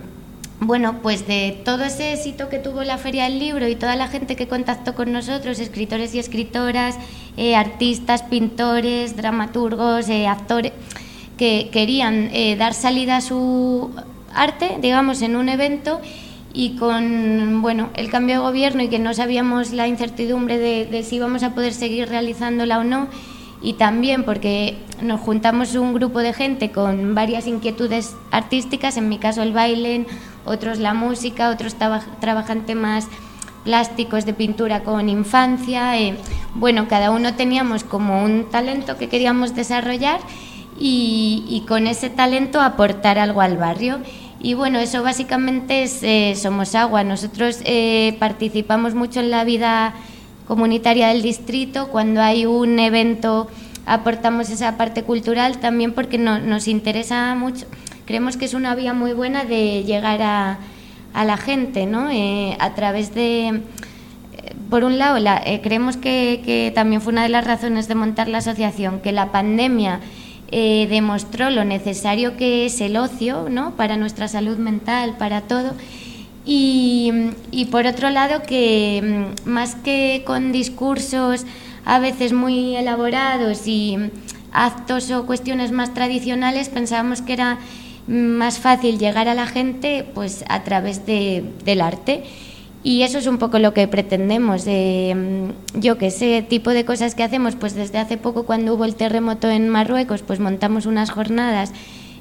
[0.67, 4.07] bueno, pues de todo ese éxito que tuvo la Feria del Libro y toda la
[4.07, 6.95] gente que contactó con nosotros, escritores y escritoras,
[7.37, 10.71] eh, artistas, pintores, dramaturgos, eh, actores,
[11.37, 13.91] que querían eh, dar salida a su
[14.33, 15.99] arte, digamos, en un evento
[16.53, 21.15] y con bueno, el cambio de gobierno y que no sabíamos la incertidumbre de, si
[21.15, 23.07] íbamos a poder seguir realizándola o no,
[23.61, 29.17] y también porque nos juntamos un grupo de gente con varias inquietudes artísticas, en mi
[29.17, 30.05] caso el baile,
[30.45, 31.75] otros la música, otros
[32.19, 33.07] trabajan temas
[33.63, 35.99] plásticos de pintura con infancia.
[35.99, 36.15] Eh,
[36.55, 40.19] bueno, cada uno teníamos como un talento que queríamos desarrollar
[40.77, 43.99] y, con ese talento aportar algo al barrio.
[44.41, 47.03] Y bueno, eso básicamente es eh, Somos Agua.
[47.03, 49.93] Nosotros eh, participamos mucho en la vida
[50.47, 51.87] comunitaria del distrito.
[51.87, 53.47] Cuando hay un evento
[53.85, 57.65] aportamos esa parte cultural también porque nos interesa mucho
[58.05, 60.59] creemos que es una vía muy buena de llegar a,
[61.13, 62.09] a la gente, ¿no?
[62.09, 63.61] Eh, a través de, eh,
[64.69, 67.95] por un lado, la, eh, creemos que, que, también fue una de las razones de
[67.95, 69.99] montar la asociación, que la pandemia
[70.51, 73.71] demostró lo necesario que es el ocio, ¿no?
[73.71, 75.73] Para nuestra salud mental, para todo.
[76.45, 77.11] Y,
[77.49, 81.47] y por otro lado, que mm, más que con discursos
[81.85, 83.97] a veces muy elaborados y
[84.51, 87.57] actos o cuestiones más tradicionales, pensábamos que era
[88.07, 92.23] más fácil llegar a la gente pues a través de, del arte.
[92.85, 94.65] Y eso es un poco lo que pretendemos.
[94.65, 98.83] Mm, yo que sé, tipo de cosas que hacemos, pues desde hace poco cuando hubo
[98.83, 101.71] el terremoto en Marruecos, pues montamos unas jornadas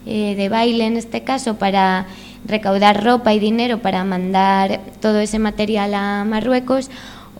[0.06, 2.06] eh, de baile en este caso para
[2.44, 6.90] recaudar ropa y dinero para mandar todo ese material a Marruecos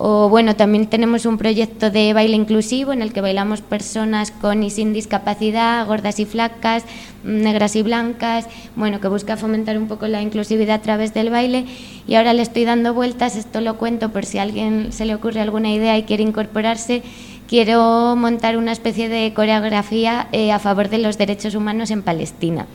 [0.05, 4.65] o bueno, también tenemos un proyecto de baile inclusivo en el que bailamos personas con
[4.65, 6.83] y sin discapacidad, gordas y flacas,
[7.23, 11.67] negras y blancas, bueno, que busca fomentar un poco la inclusividad a través del baile.
[12.09, 15.15] Y ahora le estoy dando vueltas, esto lo cuento por si a alguien se le
[15.15, 17.05] ocurre alguna idea y quiere incorporarse.
[17.47, 22.67] Quiero montar una especie de coreografía eh, a favor de los derechos humanos en Palestina.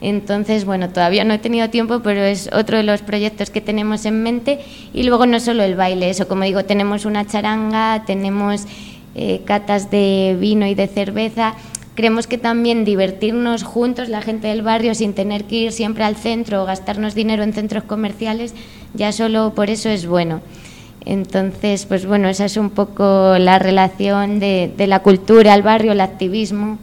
[0.00, 4.06] Entonces, bueno, todavía no he tenido tiempo, pero es otro de los proyectos que tenemos
[4.06, 4.60] en mente.
[4.94, 8.66] Y luego no solo el baile, eso, como digo, tenemos una charanga, tenemos
[9.14, 11.54] eh, catas de vino y de cerveza.
[11.94, 16.16] Creemos que también divertirnos juntos, la gente del barrio, sin tener que ir siempre al
[16.16, 18.54] centro o gastarnos dinero en centros comerciales,
[18.94, 20.40] ya solo por eso es bueno.
[21.04, 26.00] Entonces, pues bueno, esa es un poco la relación de, la cultura, el barrio, el
[26.00, 26.78] activismo.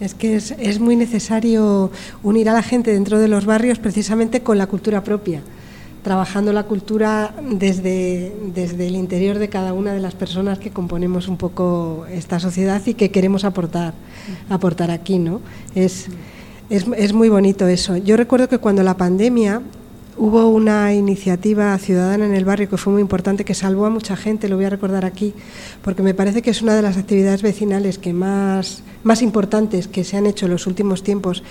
[0.00, 1.90] Es que es, muy necesario
[2.22, 5.40] unir a la gente dentro de los barrios precisamente con la cultura propia,
[6.02, 11.28] trabajando la cultura desde, desde el interior de cada una de las personas que componemos
[11.28, 13.94] un poco esta sociedad y que queremos aportar,
[14.48, 15.18] aportar aquí.
[15.18, 15.40] ¿no?
[15.76, 16.06] Es,
[16.70, 17.96] es, es muy bonito eso.
[17.96, 19.62] Yo recuerdo que cuando la pandemia
[20.16, 24.14] Hubo una iniciativa ciudadana en el barrio que fue muy importante, que salvó a mucha
[24.14, 25.34] gente, lo voy a recordar aquí,
[25.82, 30.04] porque me parece que es una de las actividades vecinales que más, más importantes que
[30.04, 31.42] se han hecho en los últimos tiempos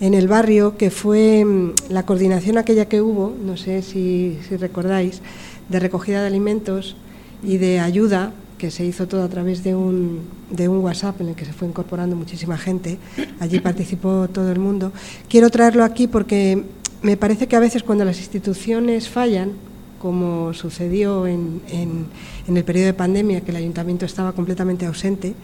[0.00, 4.56] en el barrio, que fue mm, la coordinación aquella que hubo, no sé si, si
[4.56, 5.22] recordáis,
[5.68, 6.96] de recogida de alimentos
[7.44, 11.28] y de ayuda que se hizo todo a través de un, de un WhatsApp en
[11.28, 12.98] el que se fue incorporando muchísima gente.
[13.38, 14.92] Allí participó todo el mundo.
[15.28, 16.64] Quiero traerlo aquí porque
[17.02, 19.52] me parece que a veces cuando las instituciones fallan,
[19.98, 25.34] como sucedió en, en, el periodo de pandemia, que el ayuntamiento estaba completamente ausente,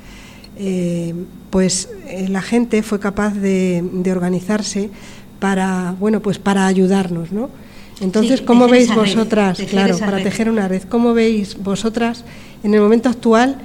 [0.57, 1.15] eh,
[1.51, 4.91] pues eh, la gente fue capaz de, de, organizarse
[5.41, 7.51] para, bueno, pues para ayudarnos, ¿no?
[8.01, 12.25] Entonces, ¿cómo veis vosotras, claro, para tejer una red, cómo veis vosotras
[12.63, 13.59] en el momento actual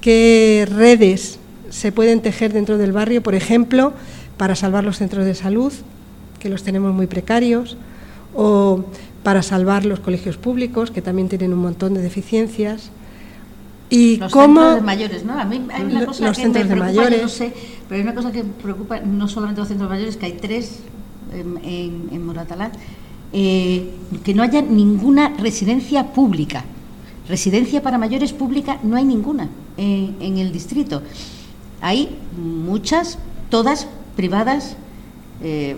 [0.00, 1.38] qué redes
[1.70, 3.94] se pueden tejer dentro del barrio, por ejemplo,
[4.36, 5.72] para salvar los centros de salud,
[6.42, 7.76] que los tenemos muy precarios,
[8.34, 8.84] o
[9.22, 12.90] para salvar los colegios públicos, que también tienen un montón de deficiencias?
[13.88, 15.38] Y los cómo centros de mayores, ¿no?
[15.38, 17.22] A mí hay una cosa los que centros me preocupa, de mayores.
[17.22, 17.52] no sé,
[17.88, 20.80] pero hay una cosa que preocupa no solamente los centros mayores, que hay tres
[21.32, 22.72] en, en, en Moratalá,
[23.34, 23.90] eh,
[24.24, 26.64] que no haya ninguna residencia pública.
[27.28, 31.02] Residencia para mayores pública no hay ninguna en, el distrito.
[31.80, 34.76] Hay muchas, todas privadas,
[35.42, 35.76] eh,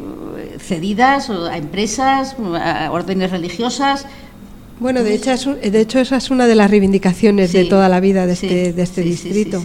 [0.59, 4.07] cedidas a empresas, a órdenes religiosas.
[4.81, 8.27] Bueno, de hecho, de hecho esa es una de las reivindicaciones de toda la vida
[8.27, 9.63] de este, de este distrito.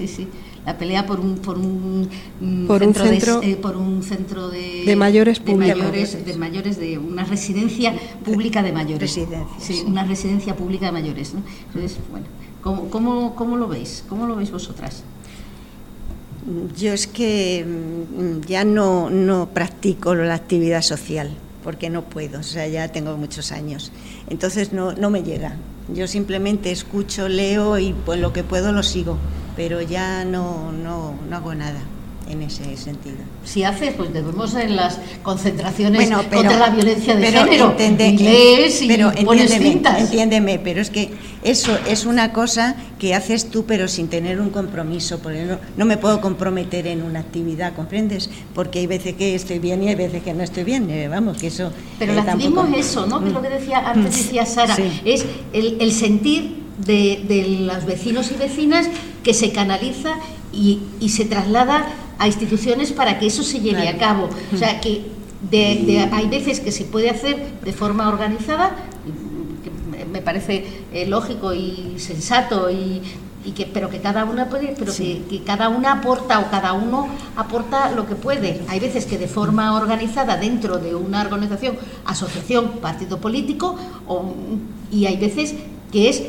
[0.66, 2.08] la pelea por un por un,
[2.40, 6.26] mm, por centro, un centro de, eh, por un centro de, de mayores de mayores,
[6.26, 9.20] de mayores de una residencia pública de mayores.
[9.58, 11.42] Sí, una residencia pública de mayores ¿no?
[11.68, 12.28] entonces bueno
[12.62, 15.04] ¿cómo, cómo, cómo lo veis cómo lo veis vosotras
[16.78, 21.30] yo es que mm, ya no, no practico la actividad social
[21.64, 23.92] porque no puedo, o sea, ya tengo muchos años.
[24.30, 25.58] Entonces no, no me llega.
[25.94, 29.18] Yo simplemente escucho, leo y pues lo que puedo lo sigo
[29.60, 31.82] pero ya no, no, no hago nada
[32.30, 33.18] en ese sentido.
[33.44, 37.72] Si haces, pues debemos en las concentraciones contra la violencia de pero género.
[37.72, 40.00] Entende, lees y pero pones cintas.
[40.00, 41.12] Entiéndeme, pero es que
[41.44, 45.20] eso es una cosa que haces tú, pero sin tener un compromiso.
[45.20, 48.30] Porque no, no me puedo comprometer en una actividad, ¿comprendes?
[48.54, 50.90] Porque hay veces que estoy bien y hay veces que no estoy bien.
[50.90, 51.72] Eh, vamos, que eso.
[51.98, 53.20] Pero el activismo es eso, ¿no?
[53.20, 57.86] Que es lo que decía antes decía Sara, es el, el sentir de, de, los
[57.86, 58.88] vecinos y vecinas
[59.24, 60.14] que se canaliza
[60.54, 61.88] y, y, se traslada
[62.20, 64.30] a instituciones para que eso se lleve a cabo.
[64.54, 65.06] O sea, que
[65.50, 68.76] de, hay veces que se puede hacer de forma organizada,
[69.64, 73.02] que me parece eh, lógico y sensato y,
[73.46, 76.74] y que, pero que cada una puede, pero que, que, cada una aporta o cada
[76.74, 78.62] uno aporta lo que puede.
[78.68, 83.78] Hay veces que de forma organizada dentro de una organización, asociación, partido político,
[84.08, 84.34] o,
[84.92, 85.56] y hay veces
[85.92, 86.24] que es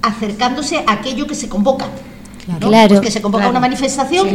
[0.00, 1.86] acercándose a aquello que se convoca.
[2.44, 2.88] Claro.
[2.88, 4.28] Pues que se convoca una manifestación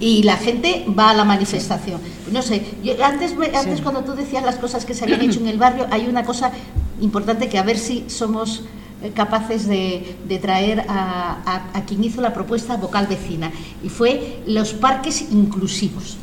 [0.00, 2.00] y la gente va a la manifestación.
[2.32, 2.64] No sé,
[3.02, 6.06] antes, antes cuando tú decías las cosas que se habían hecho en el barrio, hay
[6.08, 6.50] una cosa
[7.00, 8.62] importante que a ver si somos
[9.02, 13.50] eh, capaces de, traer a, quien hizo la propuesta vocal vecina,
[13.82, 16.16] y fue los parques inclusivos.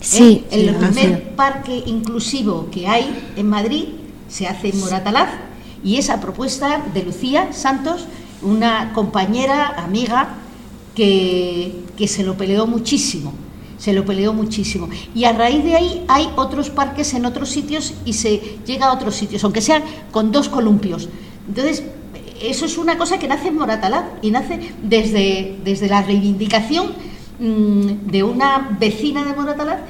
[0.00, 0.68] Sí, ¿Eh?
[0.68, 3.84] el primer parque inclusivo que hay en Madrid
[4.28, 5.30] se hace en Moratalaz
[5.84, 8.06] y esa propuesta de Lucía Santos,
[8.42, 10.36] una compañera, amiga,
[10.94, 13.32] que, que se lo peleó muchísimo,
[13.78, 14.88] se lo peleó muchísimo.
[15.14, 18.92] Y a raíz de ahí hay otros parques en otros sitios y se llega a
[18.92, 21.08] otros sitios, aunque sean con dos columpios.
[21.48, 21.84] Entonces,
[22.40, 26.88] eso es una cosa que nace en Moratalá y nace desde, desde la reivindicación
[27.38, 29.80] mm, de una vecina de Moratalá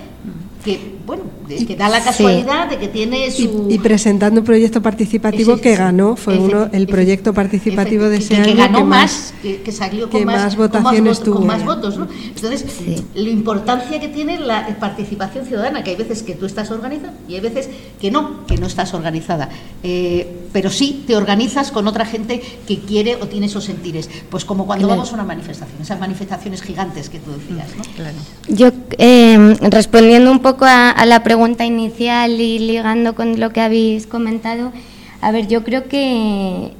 [0.64, 3.66] que bueno, que da la casualidad de que tiene su...
[3.70, 8.36] Y, presentando un proyecto participativo que ganó, fue uno el proyecto participativo de ese que,
[8.36, 12.08] año que ganó más, que, salió con más, votaciones con más, votos, ¿no?
[12.26, 12.66] Entonces,
[13.14, 17.36] la importancia que tiene la participación ciudadana, que hay veces que tú estás organizada y
[17.36, 19.48] hay veces que no, que no estás organizada.
[19.82, 24.10] Eh, pero sí te organizas con otra gente que quiere o tiene esos sentires.
[24.30, 27.84] Pues como cuando vamos a una manifestación, esas manifestaciones gigantes que tú decías, ¿no?
[27.94, 28.16] Claro.
[28.48, 33.60] Yo, eh, respondiendo un poco a, la pregunta pregunta inicial y ligando con lo que
[33.60, 34.72] habéis comentado,
[35.20, 36.72] a ver, yo creo que,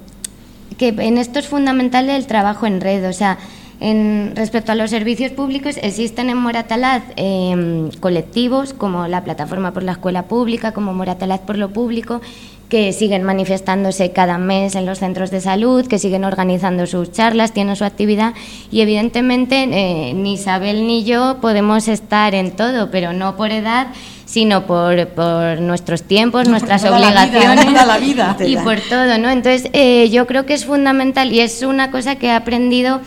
[0.77, 3.38] que en esto es fundamental el trabajo en red, o sea,
[3.81, 9.83] en, respecto a los servicios públicos, existen en Moratalaz em, colectivos como la Plataforma por
[9.83, 12.21] la Escuela Pública, como Moratalaz por lo Público,
[12.68, 17.52] que siguen manifestándose cada mes en los centros de salud, que siguen organizando sus charlas,
[17.52, 18.35] tienen su actividad
[18.70, 23.88] y evidentemente eh, ni Isabel ni yo podemos estar en todo, pero no por edad,
[24.26, 29.31] sino por, por nuestros tiempos, nuestras obligaciones la vida, y por todo, ¿no?
[29.31, 33.00] Entonces eh, yo creo que es fundamental y es una cosa que he aprendido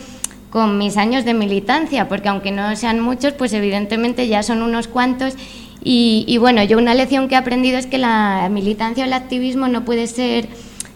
[0.50, 4.86] con mis años de militancia, porque aunque no sean muchos, pues evidentemente ya son unos
[4.86, 5.34] cuantos
[5.84, 9.68] y, bueno, yo una lección que he aprendido es que la militancia o el activismo
[9.68, 10.48] no puede ser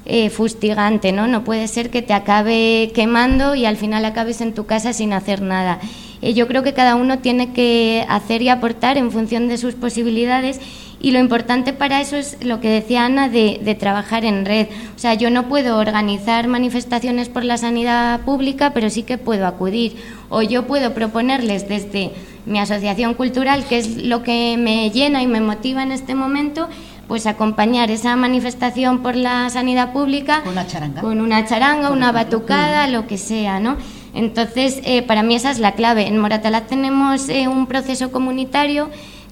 [0.04, 1.26] eh, fustigante, ¿no?
[1.26, 5.12] No puede ser que te acabe quemando y al final acabes en tu casa sin
[5.12, 5.80] hacer nada.
[6.22, 9.74] Eh, yo creo que cada uno tiene que hacer y aportar en función de sus
[9.74, 10.60] posibilidades
[11.00, 14.68] y lo importante para eso es lo que decía Ana de, trabajar en red.
[14.96, 19.46] O sea, yo no puedo organizar manifestaciones por la sanidad pública, pero sí que puedo
[19.46, 19.96] acudir.
[20.30, 22.12] O yo puedo proponerles desde
[22.46, 26.68] mi asociación cultural, que es lo que me llena y me motiva en este momento,
[27.08, 32.12] pues acompañar esa manifestación por la sanidad pública con una charanga, con una, charanga, una
[32.12, 33.76] batucada, lo que sea, ¿no?
[34.14, 36.06] Entonces, eh, para mí esa es la clave.
[36.06, 38.88] En Moratalaz tenemos eh, un proceso comunitario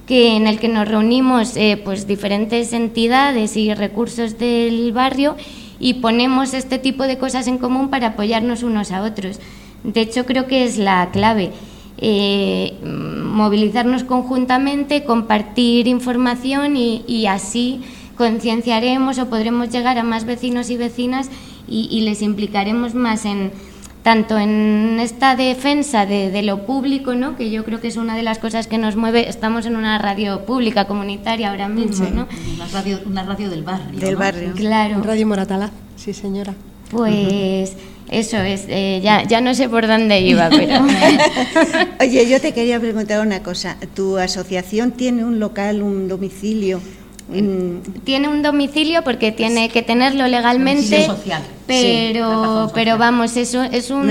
[0.07, 5.37] que en el que nos reunimos eh, pues diferentes entidades y recursos del barrio
[5.81, 9.41] y ponemos este tipo de cosas en común para apoyarnos unos a otros.
[9.83, 11.51] De hecho, creo que es la clave.
[11.99, 17.82] Eh, movilizarnos conjuntamente, compartir información y, así
[18.16, 21.30] concienciaremos o podremos llegar a más vecinos y vecinas
[21.66, 23.51] y les implicaremos más en,
[24.05, 27.36] tanto en esta defensa de, lo público, ¿no?
[27.36, 29.99] que yo creo que es una de las cosas que nos mueve, estamos en una
[29.99, 32.28] radio pública, comunitaria ahora mismo, ¿no?
[32.55, 33.99] Una radio, una radio del barrio.
[33.99, 34.53] Del barrio.
[34.53, 35.03] Claro.
[35.03, 36.55] Radio Moratalaz, sí señora.
[36.90, 37.78] Pues
[38.11, 40.85] eso es, eh, ya, ya no sé por dónde iba, pero...
[42.01, 46.81] Oye, yo te quería preguntar una cosa, ¿tu asociación tiene un local, un domicilio?
[48.05, 51.43] Tiene un domicilio porque tiene que tenerlo legalmente, social.
[51.67, 54.11] pero, pero vamos, eso es un,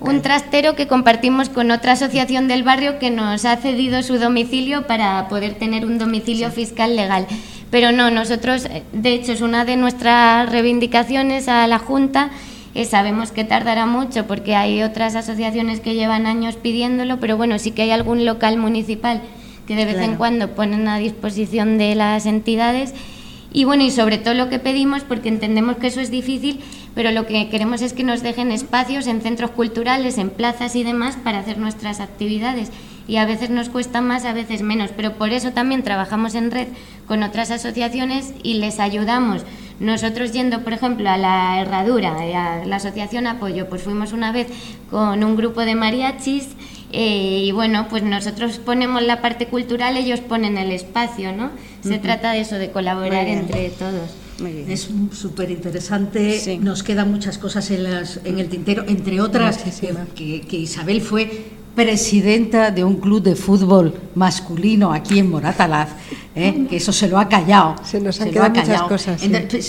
[0.00, 4.86] un trastero que compartimos con otra asociación del barrio que nos ha cedido su domicilio
[4.86, 7.26] para poder tener un domicilio fiscal legal.
[7.72, 12.30] Pero no, nosotros, de hecho, es una de nuestras reivindicaciones a la Junta.
[12.74, 17.58] Eh, sabemos que tardará mucho porque hay otras asociaciones que llevan años pidiéndolo, pero bueno,
[17.58, 19.22] sí que hay algún local municipal
[19.66, 22.92] que de vez en cuando ponen a disposición de las entidades.
[23.52, 26.60] Y bueno, y sobre todo lo que pedimos, porque entendemos que eso es difícil,
[26.94, 30.82] pero lo que queremos es que nos dejen espacios en centros culturales, en plazas y
[30.82, 32.72] demás para hacer nuestras actividades.
[33.06, 36.50] Y a veces nos cuesta más, a veces menos, pero por eso también trabajamos en
[36.50, 36.68] red
[37.06, 39.44] con otras asociaciones y les ayudamos.
[39.80, 44.46] Nosotros yendo, por ejemplo, a la Herradura, a la Asociación Apoyo, pues fuimos una vez
[44.90, 46.48] con un grupo de mariachis
[46.92, 51.50] eh, y bueno, pues nosotros ponemos la parte cultural, ellos ponen el espacio, ¿no?
[51.82, 54.10] Se trata de eso, de colaborar entre todos.
[54.68, 59.58] Es súper interesante, nos quedan muchas cosas en, las, en el tintero, entre otras
[60.14, 65.90] que, que, Isabel fue presidenta de un club de fútbol masculino aquí en Moratalaz,
[66.34, 66.66] ¿eh?
[66.68, 67.76] que eso se lo ha callado.
[67.84, 69.22] Se nos han quedado muchas cosas.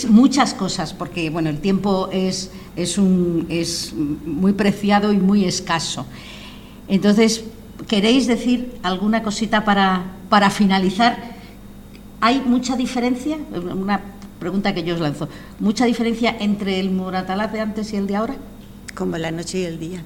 [0.08, 6.06] Muchas cosas, porque bueno, el tiempo es, es, un, es muy preciado y muy escaso.
[6.88, 7.44] Entonces,
[7.88, 11.34] ¿queréis decir alguna cosita para, para finalizar?
[12.20, 13.36] ¿Hay mucha diferencia?
[13.52, 14.00] Una
[14.38, 15.28] pregunta que yo os lanzo.
[15.58, 18.36] ¿Mucha diferencia entre el Moratalaz de antes y el de ahora?
[18.94, 20.02] Como la noche y el día.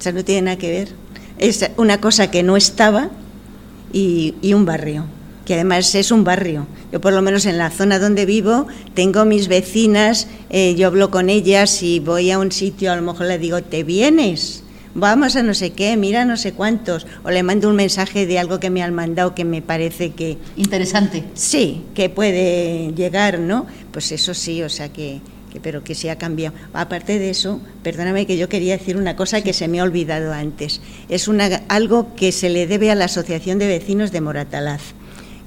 [0.00, 0.88] O sea, no tiene nada que ver.
[1.36, 3.10] Es una cosa que no estaba
[3.92, 5.04] y, un barrio,
[5.44, 6.66] que además es un barrio.
[6.90, 11.10] Yo por lo menos en la zona donde vivo tengo mis vecinas, eh, yo hablo
[11.10, 14.64] con ellas y voy a un sitio, a lo mejor le digo, ¿te vienes?
[14.94, 18.38] vamos a no sé qué, mira no sé cuántos, o le mando un mensaje de
[18.38, 20.38] algo que me han mandado que me parece que...
[20.56, 21.24] Interesante.
[21.34, 23.66] Sí, que puede llegar, ¿no?
[23.92, 25.20] Pues eso sí, o sea que,
[25.58, 26.54] pero que se ha cambiado.
[26.72, 30.32] Aparte de eso, perdóname que yo quería decir una cosa que se me ha olvidado
[30.32, 30.80] antes.
[31.08, 34.94] Es una, algo que se le debe a la Asociación de Vecinos de Moratalaz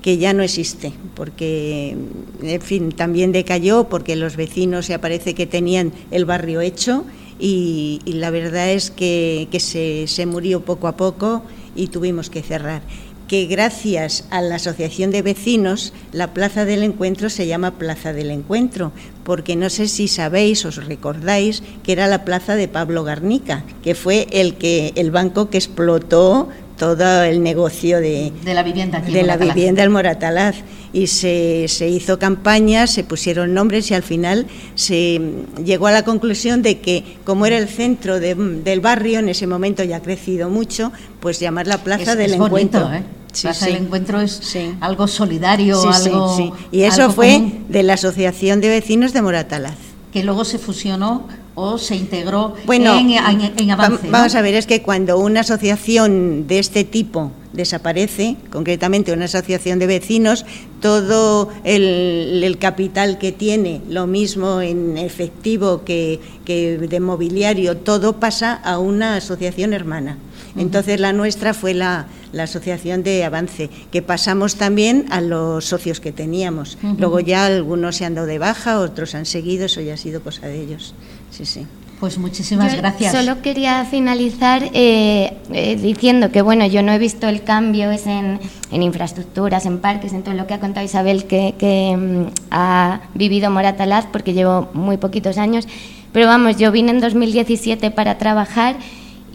[0.01, 1.95] que ya no existe, porque,
[2.41, 7.05] en fin, también decayó porque los vecinos se aparece que tenían el barrio hecho
[7.39, 11.43] y, la verdad es que, se, murió poco a poco
[11.75, 12.81] y tuvimos que cerrar
[13.27, 18.31] que gracias a la Asociación de Vecinos la Plaza del Encuentro se llama Plaza del
[18.31, 18.91] Encuentro,
[19.23, 23.95] porque no sé si sabéis, os recordáis que era la plaza de Pablo Garnica, que
[23.95, 29.37] fue el que el banco que explotó todo el negocio de, la vivienda de la
[29.37, 30.55] vivienda Moratalaz.
[30.91, 34.45] Y se, se, hizo campaña, se pusieron nombres y al final
[34.75, 35.19] se
[35.65, 39.83] llegó a la conclusión de que como era el centro del barrio en ese momento
[39.83, 42.93] ya ha crecido mucho, pues llamar la Plaza del Encuentro.
[42.93, 43.03] ¿eh?
[43.41, 49.13] Plaza del Encuentro es algo solidario, algo y eso fue de la Asociación de Vecinos
[49.13, 49.77] de Moratalaz.
[50.11, 54.09] Que luego se fusionó o se integró en, en, avance.
[54.09, 59.79] Vamos a ver, es que cuando una asociación de este tipo desaparece, concretamente una asociación
[59.79, 60.45] de vecinos,
[60.81, 68.79] todo el, capital que tiene, lo mismo en efectivo que, de mobiliario, todo pasa a
[68.79, 70.17] una asociación hermana.
[70.55, 75.99] Entonces la nuestra fue la, la asociación de Avance, que pasamos también a los socios
[75.99, 76.77] que teníamos.
[76.97, 80.21] Luego ya algunos se han dado de baja, otros han seguido, eso ya ha sido
[80.21, 80.93] cosa de ellos.
[81.35, 81.65] Sí, sí.
[81.99, 83.13] Pues muchísimas Yo gracias.
[83.13, 88.07] Solo quería finalizar eh, eh, diciendo que bueno, yo no he visto el cambio es
[88.07, 88.39] en,
[88.71, 93.01] en infraestructuras, en parques, en todo lo que ha contado Isabel que, que, mm, ha
[93.13, 95.65] vivido Moratalaz, porque llevo muy poquitos años.
[96.11, 98.75] Pero vamos, yo vine en 2017 para trabajar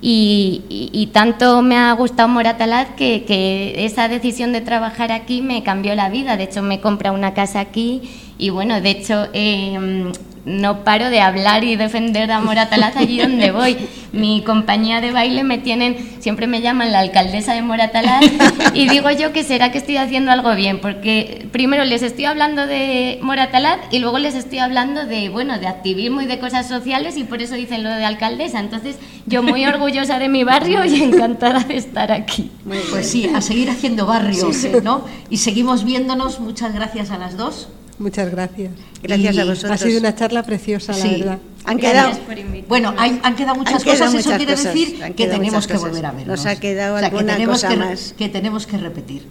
[0.02, 5.40] y, y- y tanto me ha gustado Moratalaz que, que esa decisión de trabajar aquí
[5.40, 6.36] me cambió la vida.
[6.36, 8.02] De hecho, me compré una casa aquí
[8.38, 10.12] y bueno, de hecho eh,
[10.48, 13.76] no paro de hablar y defender a Moratalaz allí donde voy.
[14.12, 18.24] Mi compañía de baile me tienen, siempre me llaman la alcaldesa de Moratalaz
[18.72, 22.66] y digo yo que será que estoy haciendo algo bien, porque primero les estoy hablando
[22.66, 27.18] de Moratalaz y luego les estoy hablando de, bueno, de activismo y de cosas sociales
[27.18, 28.60] y por eso dicen lo de alcaldesa.
[28.60, 32.50] Entonces yo muy orgullosa de mi barrio y encantada de estar aquí.
[32.90, 34.50] Pues sí, a seguir haciendo barrio,
[34.82, 35.04] ¿no?
[35.28, 36.40] Y seguimos viéndonos.
[36.40, 37.68] Muchas gracias a las dos.
[37.98, 38.70] Muchas gracias.
[39.02, 39.72] Gracias Y a vosotros.
[39.72, 41.02] Ha sido una charla preciosa, Sí.
[41.08, 41.38] la verdad.
[41.64, 42.64] Han quedado, Gracias por invitarme.
[42.68, 45.76] Bueno, hay- han quedado muchas Han quedado cosas, eso quiere cosas, decir que tenemos que
[45.76, 46.26] volver a vernos.
[46.28, 48.14] Nos ha quedado O sea, que alguna tenemos cosa que, más.
[48.16, 49.26] que tenemos que repetir.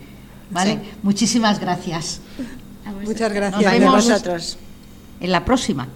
[0.51, 0.73] ¿Vale?
[0.73, 0.79] Sí.
[1.03, 2.21] Muchísimas gracias.
[2.85, 2.91] A.
[2.91, 3.65] Muchas Nos gracias.
[3.65, 3.93] a vemos.
[3.95, 4.57] vosotros.
[5.19, 5.87] En la próxima.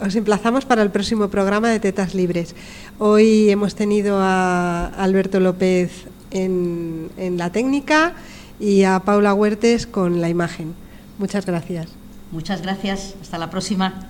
[0.00, 2.54] Os emplazamos para el próximo programa de Tetas Libres.
[2.98, 5.90] Hoy hemos tenido a Alberto López
[6.30, 8.14] en, en la técnica
[8.58, 10.74] y a Paula Huertes con la imagen.
[11.18, 11.99] Muchas gracias.
[12.30, 13.14] Muchas gracias.
[13.20, 14.06] Hasta la próxima.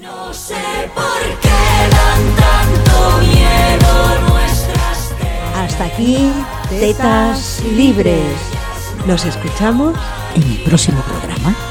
[0.00, 1.48] No sé por qué
[1.90, 5.14] dan tanto miedo nuestras
[5.56, 6.32] Hasta aquí,
[6.68, 8.36] Tetas Libres.
[9.06, 9.94] Nos escuchamos
[10.34, 11.69] en el próximo programa.